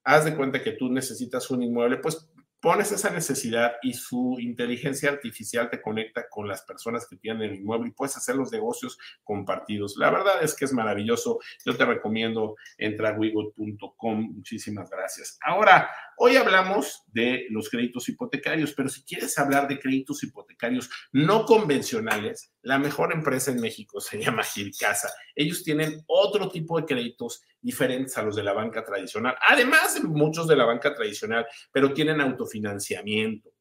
[0.08, 5.10] haz de cuenta que tú necesitas un inmueble, pues pones esa necesidad y su inteligencia
[5.10, 8.98] artificial te conecta con las personas que tienen el inmueble y puedes hacer los negocios
[9.24, 9.96] compartidos.
[9.98, 11.40] La verdad es que es maravilloso.
[11.66, 14.34] Yo te recomiendo entrar a wigot.com.
[14.36, 15.38] Muchísimas gracias.
[15.42, 21.46] Ahora, hoy hablamos de los créditos hipotecarios, pero si quieres hablar de créditos hipotecarios no
[21.46, 25.10] convencionales, la mejor empresa en México se llama Gilcasa.
[25.36, 30.02] Ellos tienen otro tipo de créditos diferentes a los de la banca tradicional, además de
[30.02, 33.52] muchos de la banca tradicional, pero tienen autofinanciamiento,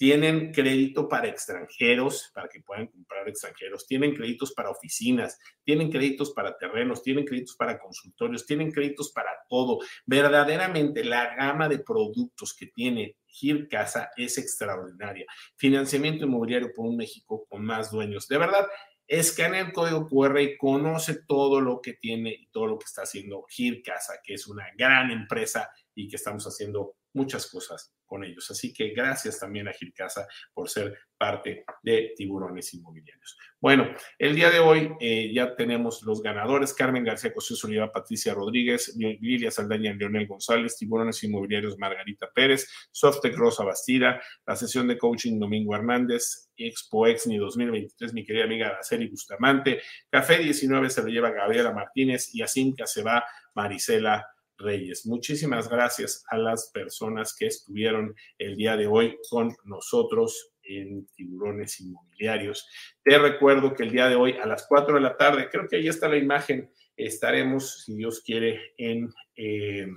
[0.00, 6.32] tienen crédito para extranjeros, para que puedan comprar extranjeros, tienen créditos para oficinas, tienen créditos
[6.32, 9.78] para terrenos, tienen créditos para consultorios, tienen créditos para todo.
[10.06, 15.26] Verdaderamente la gama de productos que tiene Gil Casa es extraordinaria.
[15.56, 18.26] Financiamiento inmobiliario por un México con más dueños.
[18.26, 18.66] De verdad,
[19.06, 23.02] escanea el código QR y conoce todo lo que tiene y todo lo que está
[23.02, 28.24] haciendo Gil Casa, que es una gran empresa y que estamos haciendo muchas cosas con
[28.24, 28.50] ellos.
[28.50, 33.38] Así que gracias también a Gilcasa por ser parte de Tiburones Inmobiliarios.
[33.60, 33.86] Bueno,
[34.18, 38.96] el día de hoy eh, ya tenemos los ganadores, Carmen García Cosío Oliva, Patricia Rodríguez,
[38.96, 45.38] Lilia Saldaña, Leonel González, Tiburones Inmobiliarios, Margarita Pérez, Softec Rosa Bastida, la sesión de coaching
[45.38, 51.30] Domingo Hernández, Expo Exni 2023, mi querida amiga Araceli Bustamante, Café 19 se lo lleva
[51.30, 53.24] Gabriela Martínez y a se va
[53.54, 54.26] Marisela
[54.60, 55.06] Reyes.
[55.06, 61.80] Muchísimas gracias a las personas que estuvieron el día de hoy con nosotros en Tiburones
[61.80, 62.68] Inmobiliarios.
[63.02, 65.76] Te recuerdo que el día de hoy a las 4 de la tarde, creo que
[65.76, 69.88] ahí está la imagen, estaremos, si Dios quiere, en, eh,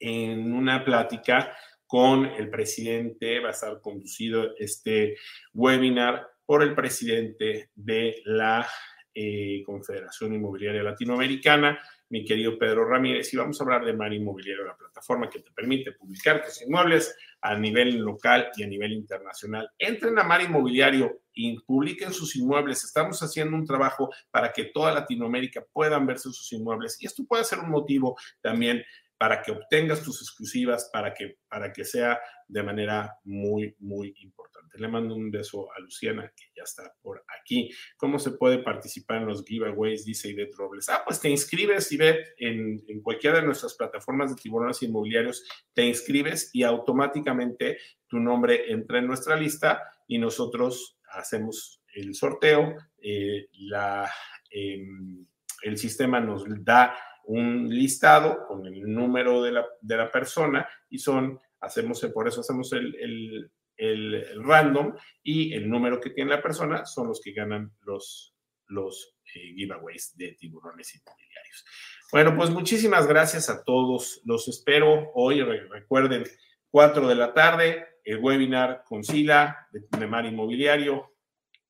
[0.00, 1.56] en una plática
[1.86, 5.16] con el presidente, va a estar conducido este
[5.52, 8.66] webinar por el presidente de la
[9.14, 11.80] eh, Confederación Inmobiliaria Latinoamericana,
[12.14, 15.50] mi querido Pedro Ramírez, y vamos a hablar de Mar Inmobiliario, la plataforma que te
[15.50, 19.68] permite publicar tus inmuebles a nivel local y a nivel internacional.
[19.76, 22.84] Entren a Mar Inmobiliario y publiquen sus inmuebles.
[22.84, 27.42] Estamos haciendo un trabajo para que toda Latinoamérica puedan verse sus inmuebles y esto puede
[27.42, 28.84] ser un motivo también
[29.24, 34.76] para que obtengas tus exclusivas, para que, para que sea de manera muy, muy importante.
[34.78, 37.70] Le mando un beso a Luciana, que ya está por aquí.
[37.96, 40.04] ¿Cómo se puede participar en los giveaways?
[40.04, 40.90] Dice Idet Robles.
[40.90, 45.42] Ah, pues te inscribes, Idet, en, en cualquiera de nuestras plataformas de tiburones inmobiliarios,
[45.72, 52.76] te inscribes y automáticamente tu nombre entra en nuestra lista y nosotros hacemos el sorteo.
[53.00, 54.06] Eh, la,
[54.50, 55.26] em,
[55.62, 56.94] el sistema nos da
[57.26, 62.40] un listado con el número de la, de la persona y son, hacemos, por eso
[62.40, 67.32] hacemos el, el, el, random y el número que tiene la persona son los que
[67.32, 68.34] ganan los,
[68.66, 71.64] los eh, giveaways de tiburones inmobiliarios.
[72.12, 74.20] Bueno, pues muchísimas gracias a todos.
[74.24, 75.42] Los espero hoy.
[75.42, 76.24] Recuerden,
[76.70, 81.14] 4 de la tarde, el webinar con Sila de, de Mar Inmobiliario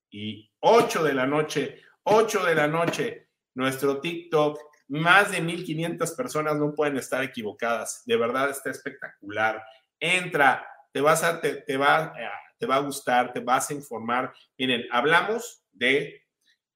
[0.09, 6.55] y 8 de la noche, 8 de la noche, nuestro TikTok más de 1500 personas
[6.57, 8.03] no pueden estar equivocadas.
[8.05, 9.63] De verdad está espectacular.
[9.99, 14.33] Entra, te vas a, te, va, eh, te va a gustar, te vas a informar.
[14.57, 16.23] Miren, hablamos de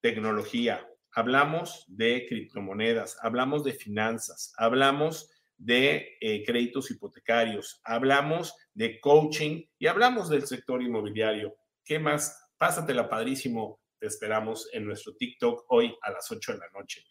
[0.02, 9.66] tecnología, hablamos de criptomonedas, hablamos de finanzas, hablamos de eh, créditos hipotecarios, hablamos de coaching
[9.78, 11.56] y hablamos del sector inmobiliario.
[11.84, 12.50] ¿Qué más?
[12.58, 13.82] Pásatela padrísimo.
[14.00, 17.04] Te esperamos en nuestro TikTok hoy a las 8 de la noche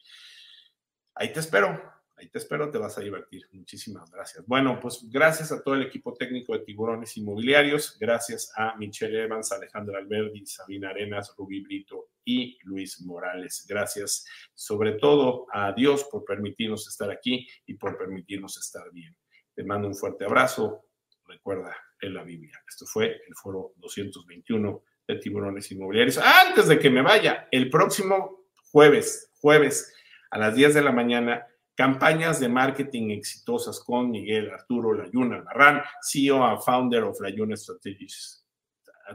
[1.19, 1.82] ahí te espero,
[2.16, 3.43] ahí te espero, te vas a divertir.
[3.53, 4.47] Muchísimas gracias.
[4.47, 9.51] Bueno, pues gracias a todo el equipo técnico de Tiburones Inmobiliarios, gracias a Michelle Evans,
[9.53, 13.66] Alejandra Alberdi, Sabina Arenas, Rubí Brito y Luis Morales.
[13.69, 14.24] Gracias
[14.55, 19.16] sobre todo a Dios por permitirnos estar aquí y por permitirnos estar bien.
[19.55, 20.85] Te mando un fuerte abrazo.
[21.27, 22.62] Recuerda en la Biblia.
[22.66, 26.19] Esto fue el foro 221 de Tiburones Inmobiliarios.
[26.19, 29.93] Antes de que me vaya, el próximo jueves, jueves
[30.30, 35.82] a las 10 de la mañana campañas de marketing exitosas con Miguel Arturo Layun Albarrán,
[36.02, 38.44] CEO and founder of Layun Strategies.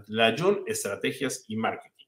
[0.07, 2.05] Layun Estrategias y Marketing.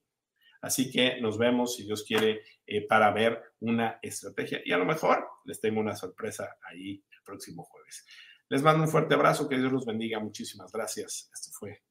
[0.61, 4.86] Así que nos vemos, si Dios quiere, eh, para ver una estrategia y a lo
[4.86, 8.06] mejor les tengo una sorpresa ahí el próximo jueves.
[8.49, 10.19] Les mando un fuerte abrazo, que Dios los bendiga.
[10.19, 11.30] Muchísimas gracias.
[11.34, 11.84] Esto fue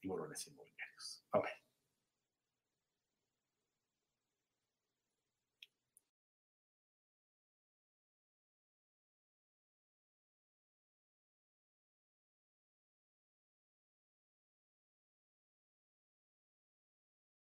[0.00, 1.24] Tiburones Inmobiliarios.
[1.32, 1.65] Bye bye.